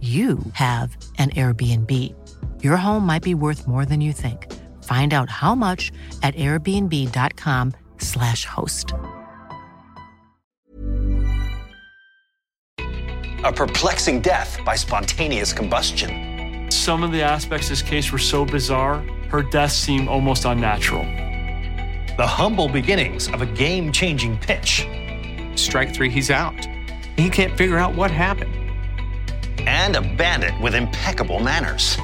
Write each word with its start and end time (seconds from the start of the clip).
you 0.00 0.38
have 0.52 0.96
an 1.18 1.30
Airbnb. 1.30 1.90
Your 2.62 2.76
home 2.76 3.06
might 3.06 3.22
be 3.22 3.34
worth 3.34 3.66
more 3.66 3.86
than 3.86 4.02
you 4.02 4.12
think. 4.12 4.52
Find 4.82 5.14
out 5.14 5.30
how 5.30 5.54
much 5.54 5.90
at 6.22 6.34
airbnb.com/slash 6.34 8.44
host. 8.44 8.92
A 13.44 13.52
perplexing 13.52 14.20
death 14.20 14.60
by 14.64 14.76
spontaneous 14.76 15.52
combustion. 15.52 16.68
Some 16.70 17.02
of 17.02 17.10
the 17.12 17.22
aspects 17.22 17.66
of 17.66 17.70
this 17.70 17.82
case 17.82 18.12
were 18.12 18.18
so 18.18 18.44
bizarre, 18.44 18.98
her 19.30 19.42
death 19.42 19.72
seemed 19.72 20.08
almost 20.08 20.44
unnatural. 20.44 21.02
The 22.16 22.26
humble 22.26 22.68
beginnings 22.68 23.28
of 23.28 23.42
a 23.42 23.46
game 23.46 23.92
changing 23.92 24.38
pitch. 24.38 24.86
Strike 25.54 25.94
three, 25.94 26.10
he's 26.10 26.30
out. 26.30 26.66
He 27.16 27.30
can't 27.30 27.56
figure 27.56 27.78
out 27.78 27.94
what 27.94 28.10
happened 28.10 28.65
and 29.66 29.96
a 29.96 30.00
bandit 30.00 30.58
with 30.60 30.74
impeccable 30.74 31.40
manners. 31.40 31.96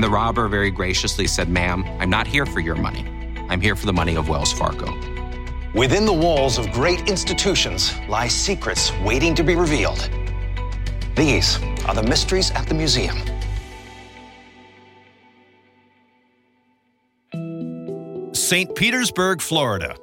The 0.00 0.08
robber 0.10 0.48
very 0.48 0.70
graciously 0.70 1.26
said, 1.26 1.48
Ma'am, 1.48 1.84
I'm 1.98 2.10
not 2.10 2.26
here 2.26 2.46
for 2.46 2.60
your 2.60 2.74
money. 2.74 3.06
I'm 3.48 3.60
here 3.60 3.76
for 3.76 3.86
the 3.86 3.92
money 3.92 4.16
of 4.16 4.28
Wells 4.28 4.52
Fargo. 4.52 4.92
Within 5.74 6.06
the 6.06 6.12
walls 6.12 6.58
of 6.58 6.70
great 6.70 7.08
institutions 7.08 7.92
lie 8.08 8.28
secrets 8.28 8.92
waiting 9.04 9.34
to 9.34 9.42
be 9.42 9.54
revealed. 9.54 10.08
These 11.16 11.60
are 11.86 11.94
the 11.94 12.02
mysteries 12.02 12.50
at 12.52 12.66
the 12.66 12.74
museum. 12.74 13.16
St. 18.34 18.74
Petersburg, 18.74 19.40
Florida. 19.40 19.96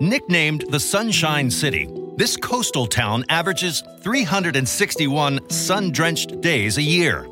Nicknamed 0.00 0.64
the 0.70 0.78
Sunshine 0.78 1.50
City, 1.50 1.88
this 2.14 2.36
coastal 2.36 2.86
town 2.86 3.24
averages 3.30 3.82
361 4.02 5.50
sun 5.50 5.90
drenched 5.90 6.40
days 6.40 6.78
a 6.78 6.82
year. 6.82 7.26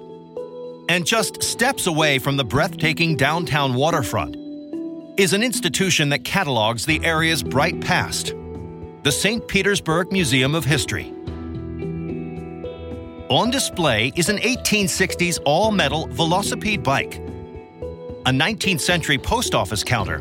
And 0.89 1.07
just 1.07 1.45
steps 1.45 1.87
away 1.87 2.19
from 2.19 2.37
the 2.37 2.45
breathtaking 2.45 3.15
downtown 3.15 3.75
waterfront 3.75 4.35
is 5.17 5.33
an 5.33 5.45
institution 5.45 6.09
that 6.09 6.25
catalogs 6.25 6.85
the 6.85 7.01
area's 7.05 7.41
bright 7.41 7.81
past 7.81 8.35
the 9.05 9.13
St. 9.13 9.47
Petersburg 9.47 10.11
Museum 10.11 10.57
of 10.57 10.65
History. 10.65 11.15
On 13.29 13.49
display 13.49 14.13
is 14.17 14.29
an 14.29 14.39
1860s 14.39 15.39
all 15.45 15.71
metal 15.71 16.09
velocipede 16.09 16.83
bike, 16.83 17.15
a 18.27 18.31
19th 18.31 18.81
century 18.81 19.19
post 19.19 19.55
office 19.55 19.85
counter, 19.85 20.21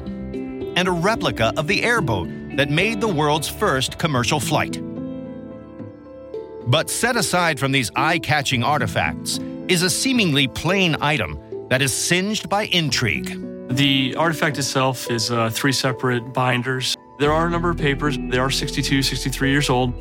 and 0.75 0.87
a 0.87 0.91
replica 0.91 1.53
of 1.57 1.67
the 1.67 1.83
airboat 1.83 2.29
that 2.57 2.69
made 2.69 3.01
the 3.01 3.07
world's 3.07 3.49
first 3.49 3.97
commercial 3.97 4.39
flight. 4.39 4.81
But 6.67 6.89
set 6.89 7.15
aside 7.15 7.59
from 7.59 7.71
these 7.71 7.91
eye 7.95 8.19
catching 8.19 8.63
artifacts 8.63 9.39
is 9.67 9.83
a 9.83 9.89
seemingly 9.89 10.47
plain 10.47 10.95
item 11.01 11.39
that 11.69 11.81
is 11.81 11.93
singed 11.93 12.49
by 12.49 12.65
intrigue. 12.65 13.41
The 13.69 14.15
artifact 14.15 14.57
itself 14.57 15.09
is 15.09 15.31
uh, 15.31 15.49
three 15.49 15.71
separate 15.71 16.33
binders. 16.33 16.95
There 17.19 17.31
are 17.31 17.47
a 17.47 17.49
number 17.49 17.69
of 17.69 17.77
papers. 17.77 18.17
They 18.17 18.37
are 18.37 18.51
62, 18.51 19.01
63 19.01 19.51
years 19.51 19.69
old. 19.69 19.93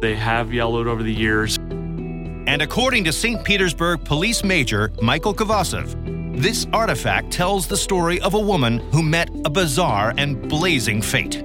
They 0.00 0.14
have 0.14 0.52
yellowed 0.52 0.86
over 0.86 1.02
the 1.02 1.12
years. 1.12 1.58
And 1.58 2.62
according 2.62 3.04
to 3.04 3.12
St. 3.12 3.44
Petersburg 3.44 4.04
Police 4.04 4.42
Major 4.42 4.92
Michael 5.02 5.34
Kovasov, 5.34 6.09
this 6.40 6.66
artifact 6.72 7.30
tells 7.30 7.66
the 7.66 7.76
story 7.76 8.18
of 8.20 8.32
a 8.32 8.40
woman 8.40 8.78
who 8.92 9.02
met 9.02 9.28
a 9.44 9.50
bizarre 9.50 10.14
and 10.16 10.48
blazing 10.48 11.02
fate. 11.02 11.42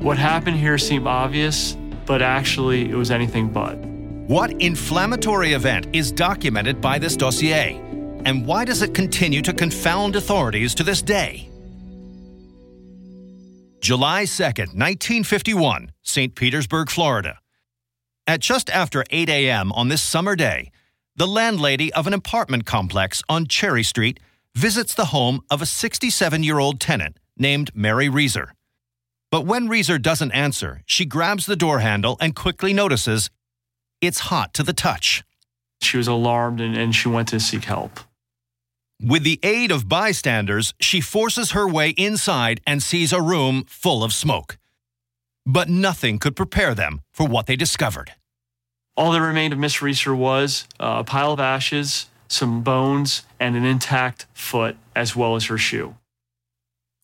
What 0.00 0.18
happened 0.18 0.56
here 0.56 0.76
seemed 0.76 1.06
obvious, 1.06 1.76
but 2.04 2.20
actually 2.20 2.90
it 2.90 2.96
was 2.96 3.12
anything 3.12 3.48
but. 3.48 3.76
What 4.26 4.50
inflammatory 4.60 5.52
event 5.52 5.86
is 5.94 6.10
documented 6.10 6.80
by 6.80 6.98
this 6.98 7.16
dossier? 7.16 7.80
And 8.24 8.44
why 8.44 8.64
does 8.64 8.82
it 8.82 8.92
continue 8.92 9.40
to 9.42 9.52
confound 9.52 10.16
authorities 10.16 10.74
to 10.74 10.82
this 10.82 11.00
day? 11.00 11.48
July 13.80 14.24
2nd, 14.24 14.74
1951, 14.74 15.92
St. 16.02 16.34
Petersburg, 16.34 16.90
Florida. 16.90 17.38
At 18.26 18.40
just 18.40 18.68
after 18.70 19.04
8 19.10 19.28
a.m. 19.28 19.70
on 19.72 19.88
this 19.88 20.02
summer 20.02 20.34
day, 20.34 20.70
the 21.16 21.26
landlady 21.26 21.92
of 21.92 22.06
an 22.06 22.12
apartment 22.12 22.66
complex 22.66 23.22
on 23.28 23.46
Cherry 23.46 23.84
Street 23.84 24.18
visits 24.54 24.94
the 24.94 25.06
home 25.06 25.40
of 25.50 25.62
a 25.62 25.66
67 25.66 26.42
year 26.42 26.58
old 26.58 26.80
tenant 26.80 27.18
named 27.36 27.70
Mary 27.74 28.08
Reeser. 28.08 28.54
But 29.30 29.46
when 29.46 29.68
Reeser 29.68 29.98
doesn't 29.98 30.32
answer, 30.32 30.82
she 30.86 31.04
grabs 31.04 31.46
the 31.46 31.56
door 31.56 31.80
handle 31.80 32.16
and 32.20 32.36
quickly 32.36 32.72
notices 32.72 33.30
it's 34.00 34.20
hot 34.30 34.54
to 34.54 34.62
the 34.62 34.72
touch. 34.72 35.24
She 35.80 35.96
was 35.96 36.08
alarmed 36.08 36.60
and, 36.60 36.76
and 36.76 36.94
she 36.94 37.08
went 37.08 37.28
to 37.28 37.40
seek 37.40 37.64
help. 37.64 38.00
With 39.02 39.24
the 39.24 39.40
aid 39.42 39.70
of 39.70 39.88
bystanders, 39.88 40.72
she 40.80 41.00
forces 41.00 41.50
her 41.50 41.68
way 41.68 41.90
inside 41.90 42.60
and 42.66 42.82
sees 42.82 43.12
a 43.12 43.20
room 43.20 43.64
full 43.66 44.04
of 44.04 44.12
smoke. 44.12 44.56
But 45.44 45.68
nothing 45.68 46.18
could 46.18 46.36
prepare 46.36 46.74
them 46.74 47.00
for 47.12 47.26
what 47.26 47.46
they 47.46 47.56
discovered. 47.56 48.12
All 48.96 49.12
that 49.12 49.20
remained 49.20 49.52
of 49.52 49.58
Miss 49.58 49.82
Reeser 49.82 50.14
was 50.14 50.68
uh, 50.78 50.96
a 51.00 51.04
pile 51.04 51.32
of 51.32 51.40
ashes, 51.40 52.06
some 52.28 52.62
bones, 52.62 53.22
and 53.40 53.56
an 53.56 53.64
intact 53.64 54.26
foot, 54.34 54.76
as 54.94 55.16
well 55.16 55.34
as 55.34 55.46
her 55.46 55.58
shoe. 55.58 55.96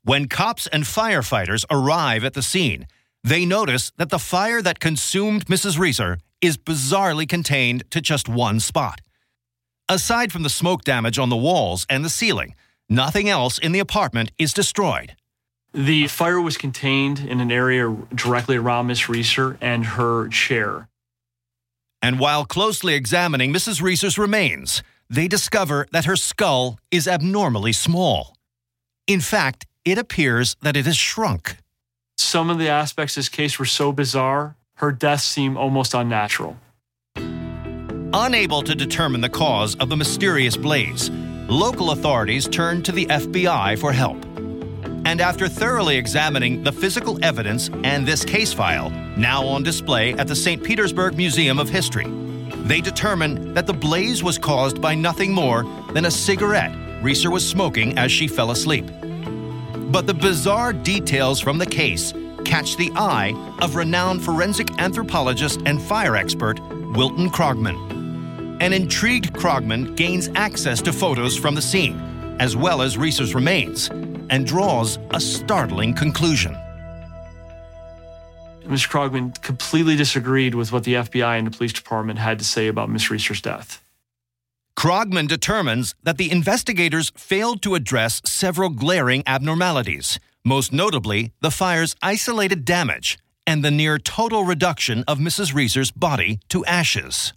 When 0.04 0.28
cops 0.28 0.66
and 0.68 0.84
firefighters 0.84 1.64
arrive 1.70 2.24
at 2.24 2.34
the 2.34 2.42
scene, 2.42 2.86
they 3.24 3.44
notice 3.44 3.92
that 3.96 4.10
the 4.10 4.18
fire 4.18 4.62
that 4.62 4.80
consumed 4.80 5.46
Mrs. 5.46 5.78
Reeser 5.78 6.18
is 6.40 6.56
bizarrely 6.56 7.28
contained 7.28 7.82
to 7.90 8.00
just 8.00 8.28
one 8.28 8.60
spot. 8.60 9.00
Aside 9.88 10.32
from 10.32 10.44
the 10.44 10.48
smoke 10.48 10.84
damage 10.84 11.18
on 11.18 11.28
the 11.28 11.36
walls 11.36 11.86
and 11.90 12.04
the 12.04 12.08
ceiling, 12.08 12.54
nothing 12.88 13.28
else 13.28 13.58
in 13.58 13.72
the 13.72 13.80
apartment 13.80 14.30
is 14.38 14.54
destroyed. 14.54 15.16
The 15.74 16.06
fire 16.06 16.40
was 16.40 16.56
contained 16.56 17.18
in 17.20 17.40
an 17.40 17.52
area 17.52 17.94
directly 18.14 18.56
around 18.56 18.86
Miss 18.86 19.08
Reeser 19.08 19.58
and 19.60 19.84
her 19.84 20.28
chair. 20.28 20.88
And 22.02 22.18
while 22.18 22.44
closely 22.44 22.94
examining 22.94 23.52
Mrs. 23.52 23.82
Reeser's 23.82 24.18
remains, 24.18 24.82
they 25.08 25.28
discover 25.28 25.86
that 25.92 26.04
her 26.04 26.16
skull 26.16 26.78
is 26.90 27.06
abnormally 27.06 27.72
small. 27.72 28.36
In 29.06 29.20
fact, 29.20 29.66
it 29.84 29.98
appears 29.98 30.56
that 30.62 30.76
it 30.76 30.86
has 30.86 30.96
shrunk. 30.96 31.56
Some 32.16 32.50
of 32.50 32.58
the 32.58 32.68
aspects 32.68 33.16
of 33.16 33.22
this 33.22 33.28
case 33.28 33.58
were 33.58 33.64
so 33.64 33.92
bizarre, 33.92 34.56
her 34.76 34.92
death 34.92 35.20
seemed 35.20 35.56
almost 35.56 35.94
unnatural. 35.94 36.56
Unable 38.12 38.62
to 38.62 38.74
determine 38.74 39.20
the 39.20 39.28
cause 39.28 39.74
of 39.76 39.88
the 39.88 39.96
mysterious 39.96 40.56
blaze, 40.56 41.10
local 41.48 41.90
authorities 41.90 42.48
turned 42.48 42.84
to 42.84 42.92
the 42.92 43.06
FBI 43.06 43.78
for 43.78 43.92
help. 43.92 44.24
And 45.04 45.20
after 45.20 45.48
thoroughly 45.48 45.96
examining 45.96 46.62
the 46.62 46.72
physical 46.72 47.22
evidence 47.24 47.70
and 47.84 48.06
this 48.06 48.24
case 48.24 48.52
file, 48.52 48.90
now 49.16 49.44
on 49.44 49.62
display 49.62 50.12
at 50.14 50.28
the 50.28 50.36
St. 50.36 50.62
Petersburg 50.62 51.16
Museum 51.16 51.58
of 51.58 51.68
History, 51.68 52.06
they 52.64 52.80
determined 52.80 53.56
that 53.56 53.66
the 53.66 53.72
blaze 53.72 54.22
was 54.22 54.38
caused 54.38 54.80
by 54.80 54.94
nothing 54.94 55.32
more 55.32 55.64
than 55.92 56.04
a 56.04 56.10
cigarette 56.10 56.72
Reeser 57.02 57.30
was 57.30 57.48
smoking 57.48 57.96
as 57.96 58.12
she 58.12 58.28
fell 58.28 58.50
asleep. 58.50 58.84
But 59.90 60.06
the 60.06 60.14
bizarre 60.14 60.72
details 60.72 61.40
from 61.40 61.58
the 61.58 61.66
case 61.66 62.12
catch 62.44 62.76
the 62.76 62.92
eye 62.94 63.34
of 63.62 63.74
renowned 63.74 64.22
forensic 64.22 64.78
anthropologist 64.78 65.62
and 65.66 65.80
fire 65.80 66.16
expert 66.16 66.60
Wilton 66.94 67.30
Krogman. 67.30 68.58
An 68.60 68.72
intrigued 68.72 69.32
Krogman 69.32 69.96
gains 69.96 70.28
access 70.34 70.82
to 70.82 70.92
photos 70.92 71.36
from 71.36 71.54
the 71.54 71.62
scene, 71.62 72.36
as 72.38 72.56
well 72.56 72.82
as 72.82 72.98
Reeser's 72.98 73.34
remains, 73.34 73.88
and 74.30 74.46
draws 74.46 74.98
a 75.10 75.20
startling 75.20 75.92
conclusion. 75.92 76.54
Mr. 78.64 78.88
Krogman 78.88 79.42
completely 79.42 79.96
disagreed 79.96 80.54
with 80.54 80.72
what 80.72 80.84
the 80.84 80.94
FBI 80.94 81.38
and 81.38 81.46
the 81.46 81.50
police 81.50 81.72
department 81.72 82.18
had 82.18 82.38
to 82.38 82.44
say 82.44 82.68
about 82.68 82.88
Miss 82.88 83.10
Reeser's 83.10 83.42
death. 83.42 83.82
Krogman 84.76 85.28
determines 85.28 85.94
that 86.04 86.16
the 86.16 86.30
investigators 86.30 87.10
failed 87.16 87.60
to 87.62 87.74
address 87.74 88.22
several 88.24 88.70
glaring 88.70 89.22
abnormalities, 89.26 90.18
most 90.44 90.72
notably 90.72 91.32
the 91.40 91.50
fire's 91.50 91.96
isolated 92.00 92.64
damage 92.64 93.18
and 93.46 93.64
the 93.64 93.70
near 93.70 93.98
total 93.98 94.44
reduction 94.44 95.02
of 95.08 95.18
Mrs. 95.18 95.52
Reeser's 95.52 95.90
body 95.90 96.38
to 96.48 96.64
ashes. 96.66 97.32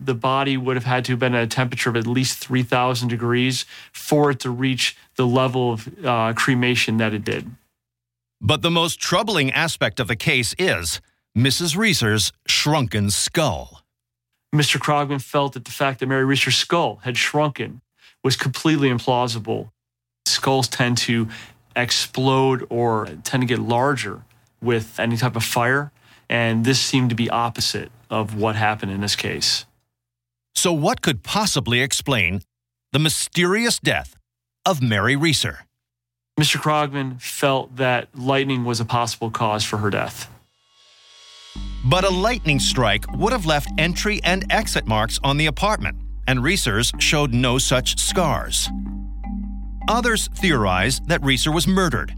The 0.00 0.14
body 0.14 0.56
would 0.56 0.76
have 0.76 0.84
had 0.84 1.04
to 1.06 1.12
have 1.12 1.18
been 1.18 1.34
at 1.34 1.42
a 1.42 1.46
temperature 1.46 1.90
of 1.90 1.96
at 1.96 2.06
least 2.06 2.38
3,000 2.38 3.08
degrees 3.08 3.66
for 3.92 4.30
it 4.30 4.40
to 4.40 4.50
reach 4.50 4.96
the 5.16 5.26
level 5.26 5.72
of 5.72 6.04
uh, 6.04 6.32
cremation 6.34 6.98
that 6.98 7.12
it 7.12 7.24
did. 7.24 7.50
But 8.40 8.62
the 8.62 8.70
most 8.70 9.00
troubling 9.00 9.50
aspect 9.50 9.98
of 9.98 10.06
the 10.06 10.16
case 10.16 10.54
is 10.58 11.00
Mrs. 11.36 11.76
Reeser's 11.76 12.32
shrunken 12.46 13.10
skull. 13.10 13.82
Mr. 14.54 14.78
Krogman 14.78 15.20
felt 15.20 15.52
that 15.52 15.64
the 15.64 15.70
fact 15.70 16.00
that 16.00 16.06
Mary 16.06 16.24
Reeser's 16.24 16.56
skull 16.56 17.00
had 17.02 17.16
shrunken 17.16 17.80
was 18.24 18.36
completely 18.36 18.88
implausible. 18.88 19.70
Skulls 20.26 20.68
tend 20.68 20.98
to 20.98 21.28
explode 21.76 22.66
or 22.70 23.06
tend 23.24 23.42
to 23.42 23.46
get 23.46 23.58
larger 23.58 24.22
with 24.60 24.98
any 24.98 25.16
type 25.16 25.36
of 25.36 25.44
fire, 25.44 25.92
and 26.28 26.64
this 26.64 26.80
seemed 26.80 27.10
to 27.10 27.16
be 27.16 27.28
opposite 27.30 27.90
of 28.10 28.34
what 28.34 28.56
happened 28.56 28.92
in 28.92 29.00
this 29.00 29.16
case. 29.16 29.64
So, 30.58 30.72
what 30.72 31.02
could 31.02 31.22
possibly 31.22 31.82
explain 31.82 32.42
the 32.90 32.98
mysterious 32.98 33.78
death 33.78 34.16
of 34.66 34.82
Mary 34.82 35.14
Reeser? 35.14 35.60
Mr. 36.36 36.56
Krogman 36.56 37.20
felt 37.20 37.76
that 37.76 38.08
lightning 38.18 38.64
was 38.64 38.80
a 38.80 38.84
possible 38.84 39.30
cause 39.30 39.62
for 39.62 39.76
her 39.76 39.88
death. 39.88 40.28
But 41.84 42.02
a 42.02 42.10
lightning 42.10 42.58
strike 42.58 43.04
would 43.12 43.30
have 43.32 43.46
left 43.46 43.70
entry 43.78 44.20
and 44.24 44.44
exit 44.50 44.84
marks 44.84 45.20
on 45.22 45.36
the 45.36 45.46
apartment, 45.46 45.96
and 46.26 46.42
Reeser's 46.42 46.90
showed 46.98 47.32
no 47.32 47.58
such 47.58 47.96
scars. 47.96 48.68
Others 49.86 50.28
theorize 50.34 50.98
that 51.06 51.22
Reeser 51.22 51.52
was 51.52 51.68
murdered 51.68 52.12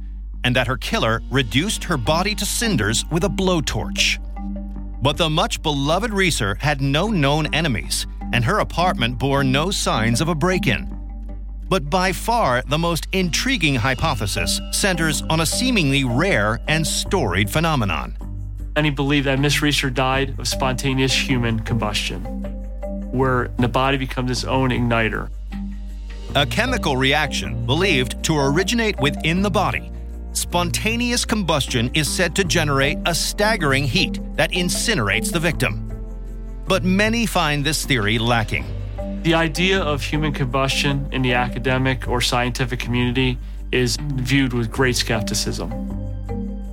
and 0.44 0.56
that 0.56 0.66
her 0.66 0.78
killer 0.78 1.20
reduced 1.30 1.84
her 1.84 1.98
body 1.98 2.34
to 2.36 2.46
cinders 2.46 3.04
with 3.10 3.24
a 3.24 3.28
blowtorch. 3.28 4.16
But 5.02 5.18
the 5.18 5.28
much 5.28 5.60
beloved 5.60 6.10
Reeser 6.10 6.54
had 6.54 6.80
no 6.80 7.08
known 7.08 7.52
enemies, 7.54 8.06
and 8.32 8.44
her 8.44 8.58
apartment 8.60 9.18
bore 9.18 9.44
no 9.44 9.70
signs 9.70 10.20
of 10.20 10.28
a 10.28 10.34
break 10.34 10.66
in. 10.66 10.88
But 11.68 11.88
by 11.88 12.12
far 12.12 12.62
the 12.66 12.78
most 12.78 13.06
intriguing 13.12 13.76
hypothesis 13.76 14.60
centers 14.72 15.22
on 15.30 15.40
a 15.40 15.46
seemingly 15.46 16.04
rare 16.04 16.58
and 16.66 16.86
storied 16.86 17.48
phenomenon. 17.48 18.16
Many 18.76 18.90
believe 18.90 19.24
that 19.24 19.38
Miss 19.38 19.62
Reeser 19.62 19.90
died 19.90 20.38
of 20.38 20.48
spontaneous 20.48 21.12
human 21.12 21.60
combustion, 21.60 22.22
where 23.12 23.48
the 23.58 23.68
body 23.68 23.98
becomes 23.98 24.30
its 24.30 24.44
own 24.44 24.70
igniter. 24.70 25.28
A 26.36 26.46
chemical 26.46 26.96
reaction 26.96 27.66
believed 27.66 28.22
to 28.24 28.38
originate 28.38 28.98
within 29.00 29.42
the 29.42 29.50
body. 29.50 29.90
Spontaneous 30.32 31.24
combustion 31.24 31.90
is 31.94 32.08
said 32.08 32.36
to 32.36 32.44
generate 32.44 32.98
a 33.06 33.14
staggering 33.14 33.84
heat 33.84 34.20
that 34.36 34.52
incinerates 34.52 35.32
the 35.32 35.40
victim. 35.40 35.89
But 36.70 36.84
many 36.84 37.26
find 37.26 37.64
this 37.64 37.84
theory 37.84 38.20
lacking. 38.20 38.64
The 39.24 39.34
idea 39.34 39.80
of 39.80 40.04
human 40.04 40.32
combustion 40.32 41.08
in 41.10 41.20
the 41.20 41.32
academic 41.32 42.06
or 42.06 42.20
scientific 42.20 42.78
community 42.78 43.38
is 43.72 43.96
viewed 44.00 44.52
with 44.52 44.70
great 44.70 44.94
skepticism. 44.94 45.68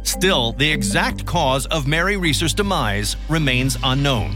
Still, 0.03 0.51
the 0.51 0.71
exact 0.71 1.25
cause 1.25 1.65
of 1.65 1.88
Mary 1.88 2.15
Reeser's 2.15 2.53
demise 2.53 3.15
remains 3.27 3.75
unknown. 3.83 4.35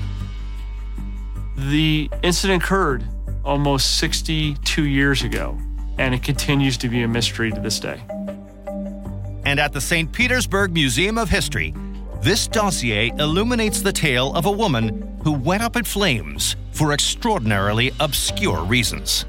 The 1.55 2.09
incident 2.23 2.63
occurred 2.63 3.03
almost 3.45 3.99
62 3.99 4.85
years 4.85 5.21
ago, 5.21 5.59
and 5.99 6.15
it 6.15 6.23
continues 6.23 6.75
to 6.77 6.89
be 6.89 7.03
a 7.03 7.07
mystery 7.07 7.51
to 7.51 7.61
this 7.61 7.79
day. 7.79 8.01
And 9.45 9.59
at 9.59 9.73
the 9.73 9.81
St. 9.81 10.11
Petersburg 10.11 10.73
Museum 10.73 11.19
of 11.19 11.29
History, 11.29 11.75
this 12.21 12.47
dossier 12.47 13.11
illuminates 13.17 13.81
the 13.81 13.91
tale 13.91 14.33
of 14.35 14.45
a 14.45 14.51
woman 14.51 15.19
who 15.23 15.31
went 15.31 15.63
up 15.63 15.75
in 15.75 15.83
flames 15.83 16.55
for 16.71 16.93
extraordinarily 16.93 17.91
obscure 17.99 18.63
reasons. 18.63 19.25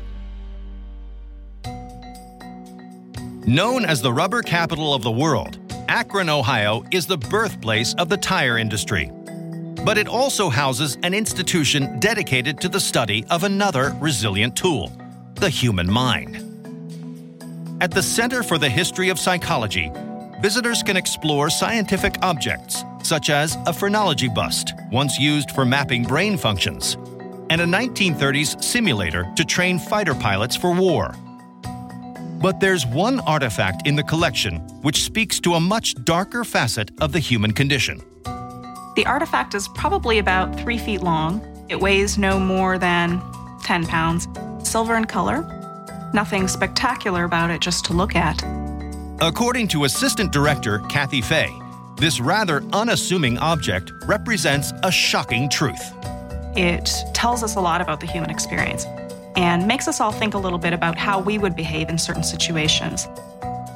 Known 3.47 3.85
as 3.85 4.03
the 4.03 4.13
rubber 4.13 4.43
capital 4.43 4.95
of 4.95 5.03
the 5.03 5.11
world, 5.11 5.59
Akron, 5.89 6.29
Ohio 6.29 6.85
is 6.93 7.07
the 7.07 7.19
birthplace 7.19 7.95
of 7.95 8.09
the 8.09 8.17
tire 8.17 8.59
industry. 8.59 9.11
But 9.85 9.99
it 9.99 10.07
also 10.07 10.49
houses 10.49 10.97
an 11.03 11.13
institution 11.13 11.99
dedicated 11.99 12.61
to 12.61 12.69
the 12.69 12.79
study 12.79 13.25
of 13.31 13.43
another 13.43 13.97
resilient 14.01 14.55
tool 14.55 14.93
the 15.37 15.51
human 15.51 15.91
mind. 15.91 16.37
At 17.81 17.91
the 17.91 18.03
Center 18.03 18.45
for 18.45 18.59
the 18.59 18.69
History 18.69 19.09
of 19.09 19.19
Psychology, 19.19 19.91
visitors 20.43 20.83
can 20.83 20.97
explore 20.97 21.49
scientific 21.49 22.17
objects 22.21 22.85
such 23.03 23.31
as 23.31 23.57
a 23.67 23.73
phrenology 23.73 24.29
bust, 24.29 24.75
once 24.91 25.19
used 25.19 25.53
for 25.53 25.65
mapping 25.65 26.03
brain 26.03 26.37
functions, 26.37 26.95
and 27.49 27.61
a 27.61 27.65
1930s 27.65 28.63
simulator 28.63 29.31
to 29.37 29.45
train 29.45 29.79
fighter 29.79 30.15
pilots 30.15 30.57
for 30.57 30.75
war. 30.75 31.15
But 32.41 32.59
there's 32.59 32.85
one 32.87 33.21
artifact 33.21 33.87
in 33.87 33.95
the 33.95 34.03
collection 34.03 34.57
which 34.83 35.05
speaks 35.05 35.39
to 35.41 35.55
a 35.55 35.61
much 35.61 35.95
darker 36.05 36.43
facet 36.43 36.91
of 37.01 37.13
the 37.13 37.21
human 37.21 37.53
condition. 37.53 38.01
The 38.97 39.05
artifact 39.07 39.55
is 39.55 39.69
probably 39.69 40.19
about 40.19 40.59
three 40.59 40.79
feet 40.79 41.03
long. 41.03 41.41
It 41.69 41.81
weighs 41.81 42.19
no 42.19 42.41
more 42.41 42.79
than 42.79 43.23
10 43.63 43.87
pounds. 43.87 44.27
Silver 44.69 44.97
in 44.97 45.05
color. 45.05 45.43
Nothing 46.13 46.49
spectacular 46.49 47.25
about 47.25 47.51
it 47.51 47.61
just 47.61 47.85
to 47.87 47.93
look 47.93 48.17
at. 48.17 48.43
According 49.23 49.69
to 49.69 49.85
Assistant 49.85 50.33
Director 50.33 50.81
Cathy 50.89 51.21
Faye, 51.21 51.57
this 51.97 52.19
rather 52.19 52.61
unassuming 52.73 53.39
object 53.39 53.93
represents 54.05 54.73
a 54.83 54.91
shocking 54.91 55.49
truth. 55.49 55.93
It 56.57 56.91
tells 57.15 57.45
us 57.45 57.55
a 57.55 57.61
lot 57.61 57.81
about 57.81 58.01
the 58.01 58.07
human 58.09 58.31
experience 58.31 58.85
and 59.37 59.65
makes 59.65 59.87
us 59.87 60.01
all 60.01 60.11
think 60.11 60.35
a 60.35 60.39
little 60.39 60.59
bit 60.59 60.73
about 60.73 60.99
how 60.99 61.21
we 61.21 61.39
would 61.39 61.55
behave 61.55 61.89
in 61.89 61.99
certain 61.99 62.25
situations. 62.25 63.07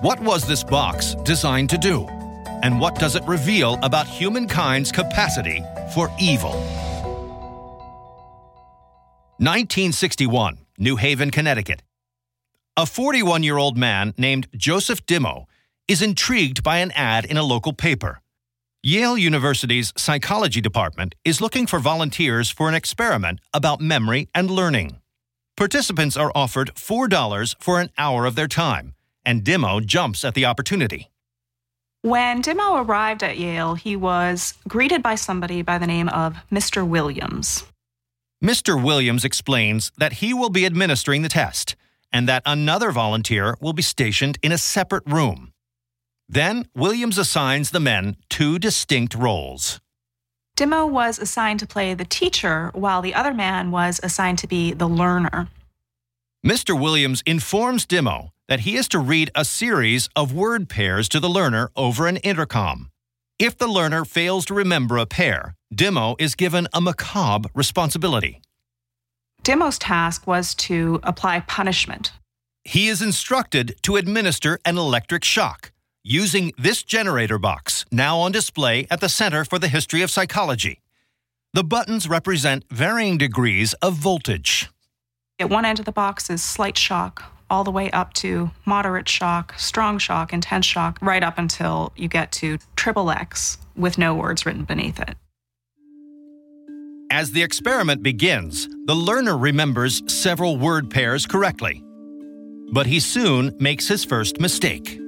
What 0.01 0.19
was 0.19 0.49
this 0.49 0.65
box 0.65 1.15
designed 1.23 1.71
to 1.71 1.79
do? 1.79 2.09
And 2.65 2.81
what 2.81 2.97
does 2.97 3.15
it 3.15 3.23
reveal 3.23 3.79
about 3.85 4.09
humankind's 4.09 4.91
capacity 4.91 5.63
for 5.95 6.11
evil? 6.19 6.55
1961, 9.39 10.59
New 10.79 10.97
Haven, 10.97 11.31
Connecticut. 11.31 11.83
A 12.79 12.85
41 12.85 13.43
year 13.43 13.57
old 13.57 13.79
man 13.79 14.13
named 14.19 14.49
Joseph 14.55 15.07
Dimow 15.07 15.47
is 15.89 16.03
intrigued 16.03 16.63
by 16.63 16.77
an 16.77 16.91
ad 16.91 17.25
in 17.25 17.39
a 17.39 17.43
local 17.43 17.73
paper. 17.73 18.21
Yale 18.83 19.17
University's 19.17 19.95
psychology 19.97 20.61
department 20.61 21.15
is 21.25 21.41
looking 21.41 21.67
for 21.67 21.79
volunteers 21.79 22.51
for 22.51 22.69
an 22.69 22.75
experiment 22.75 23.41
about 23.55 23.81
memory 23.81 24.29
and 24.35 24.51
learning. 24.51 24.99
Participants 25.57 26.19
are 26.19 26.31
offered 26.35 26.71
$4 26.75 27.55
for 27.59 27.81
an 27.81 27.89
hour 27.97 28.27
of 28.27 28.35
their 28.35 28.47
time, 28.47 28.93
and 29.25 29.43
Dimow 29.43 29.81
jumps 29.83 30.23
at 30.23 30.35
the 30.35 30.45
opportunity. 30.45 31.09
When 32.03 32.43
Dimow 32.43 32.87
arrived 32.87 33.23
at 33.23 33.39
Yale, 33.39 33.75
he 33.77 33.97
was 33.97 34.53
greeted 34.69 35.03
by 35.03 35.15
somebody 35.15 35.63
by 35.63 35.79
the 35.79 35.87
name 35.87 36.11
of 36.11 36.37
Mr. 36.53 36.87
Williams. 36.87 37.65
Mr. 38.45 38.81
Williams 38.81 39.25
explains 39.25 39.93
that 39.97 40.21
he 40.21 40.35
will 40.35 40.51
be 40.51 40.67
administering 40.67 41.23
the 41.23 41.31
test 41.31 41.75
and 42.13 42.29
that 42.29 42.43
another 42.47 42.91
volunteer 42.91 43.57
will 43.61 43.73
be 43.73 43.83
stationed 43.83 44.39
in 44.43 44.53
a 44.53 44.59
separate 44.59 45.05
room. 45.07 45.53
Then 46.29 46.67
Williams 46.75 47.19
assigns 47.19 47.71
the 47.71 47.81
men 47.81 48.17
two 48.29 48.59
distinct 48.59 49.15
roles. 49.15 49.81
Dimow 50.57 50.91
was 50.91 51.19
assigned 51.19 51.61
to 51.61 51.67
play 51.67 51.93
the 51.93 52.07
teacher, 52.07 52.71
while 52.75 53.03
the 53.03 53.15
other 53.15 53.35
man 53.35 53.71
was 53.71 54.01
assigned 54.03 54.39
to 54.39 54.47
be 54.47 54.73
the 54.73 54.89
learner. 54.89 55.49
Mr. 56.45 56.79
Williams 56.81 57.23
informs 57.27 57.85
Dimow 57.85 58.31
that 58.49 58.61
he 58.61 58.77
is 58.77 58.89
to 58.89 58.99
read 58.99 59.31
a 59.35 59.45
series 59.45 60.09
of 60.17 60.33
word 60.33 60.69
pairs 60.69 61.09
to 61.11 61.21
the 61.21 61.29
learner 61.29 61.71
over 61.77 62.07
an 62.07 62.17
intercom. 62.19 62.91
If 63.39 63.59
the 63.59 63.67
learner 63.67 64.05
fails 64.05 64.47
to 64.47 64.55
remember 64.55 64.97
a 64.97 65.07
pair, 65.07 65.55
Dimow 65.75 66.17
is 66.19 66.35
given 66.35 66.69
a 66.73 66.81
macabre 66.81 67.51
responsibility. 67.55 68.41
Dimow's 69.47 69.79
task 69.79 70.27
was 70.27 70.57
to 70.57 70.99
apply 71.05 71.39
punishment. 71.39 72.11
He 72.65 72.89
is 72.89 73.01
instructed 73.01 73.77
to 73.83 73.95
administer 73.95 74.59
an 74.65 74.77
electric 74.77 75.23
shock 75.23 75.71
using 76.03 76.53
this 76.59 76.83
generator 76.83 77.39
box, 77.39 77.85
now 77.93 78.19
on 78.19 78.33
display 78.33 78.89
at 78.91 79.01
the 79.01 79.09
Center 79.09 79.45
for 79.45 79.61
the 79.61 79.69
History 79.69 80.03
of 80.03 80.11
Psychology. 80.11 80.81
The 81.55 81.63
buttons 81.63 82.09
represent 82.09 82.65
varying 82.73 83.19
degrees 83.19 83.73
of 83.75 83.95
voltage. 83.95 84.69
At 85.39 85.49
one 85.49 85.65
end 85.65 85.79
of 85.79 85.85
the 85.85 85.93
box 85.93 86.29
is 86.29 86.43
slight 86.43 86.77
shock, 86.77 87.23
all 87.49 87.63
the 87.63 87.71
way 87.71 87.89
up 87.93 88.15
to 88.15 88.51
moderate 88.65 89.09
shock, 89.09 89.55
strong 89.57 89.99
shock, 89.99 90.33
intense 90.33 90.67
shock, 90.67 90.99
right 91.01 91.23
up 91.23 91.39
until 91.39 91.93
you 91.95 92.09
get 92.09 92.33
to 92.33 92.59
triple 92.75 93.13
X 93.13 93.59
with 93.77 93.97
no 93.97 94.13
words 94.13 94.45
written 94.45 94.65
beneath 94.65 94.99
it. 94.99 95.17
As 97.11 97.31
the 97.31 97.43
experiment 97.43 98.03
begins, 98.03 98.69
the 98.87 98.95
learner 98.95 99.39
remembers 99.39 100.03
several 100.13 100.57
word 100.57 100.91
pairs 100.91 101.25
correctly. 101.25 101.83
But 102.73 102.87
he 102.87 102.99
soon 102.99 103.55
makes 103.61 103.87
his 103.87 104.05
first 104.05 104.41
mistake. 104.41 105.01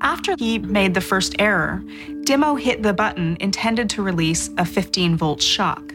After 0.00 0.34
he 0.36 0.58
made 0.58 0.94
the 0.94 1.00
first 1.00 1.36
error, 1.38 1.82
Dimow 2.24 2.60
hit 2.60 2.82
the 2.82 2.92
button 2.92 3.36
intended 3.38 3.88
to 3.90 4.02
release 4.02 4.50
a 4.58 4.64
15 4.64 5.16
volt 5.16 5.40
shock. 5.40 5.94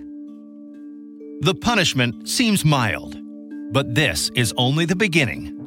The 1.42 1.56
punishment 1.56 2.30
seems 2.30 2.64
mild, 2.64 3.20
but 3.74 3.96
this 3.96 4.32
is 4.36 4.54
only 4.56 4.86
the 4.86 4.96
beginning. 4.96 5.60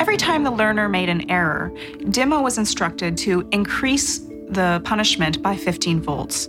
Every 0.00 0.16
time 0.16 0.42
the 0.42 0.50
learner 0.50 0.88
made 0.88 1.08
an 1.08 1.30
error, 1.30 1.72
Dimow 1.98 2.42
was 2.42 2.58
instructed 2.58 3.16
to 3.18 3.48
increase 3.52 4.18
the 4.48 4.80
punishment 4.84 5.40
by 5.40 5.56
15 5.56 6.00
volts. 6.00 6.48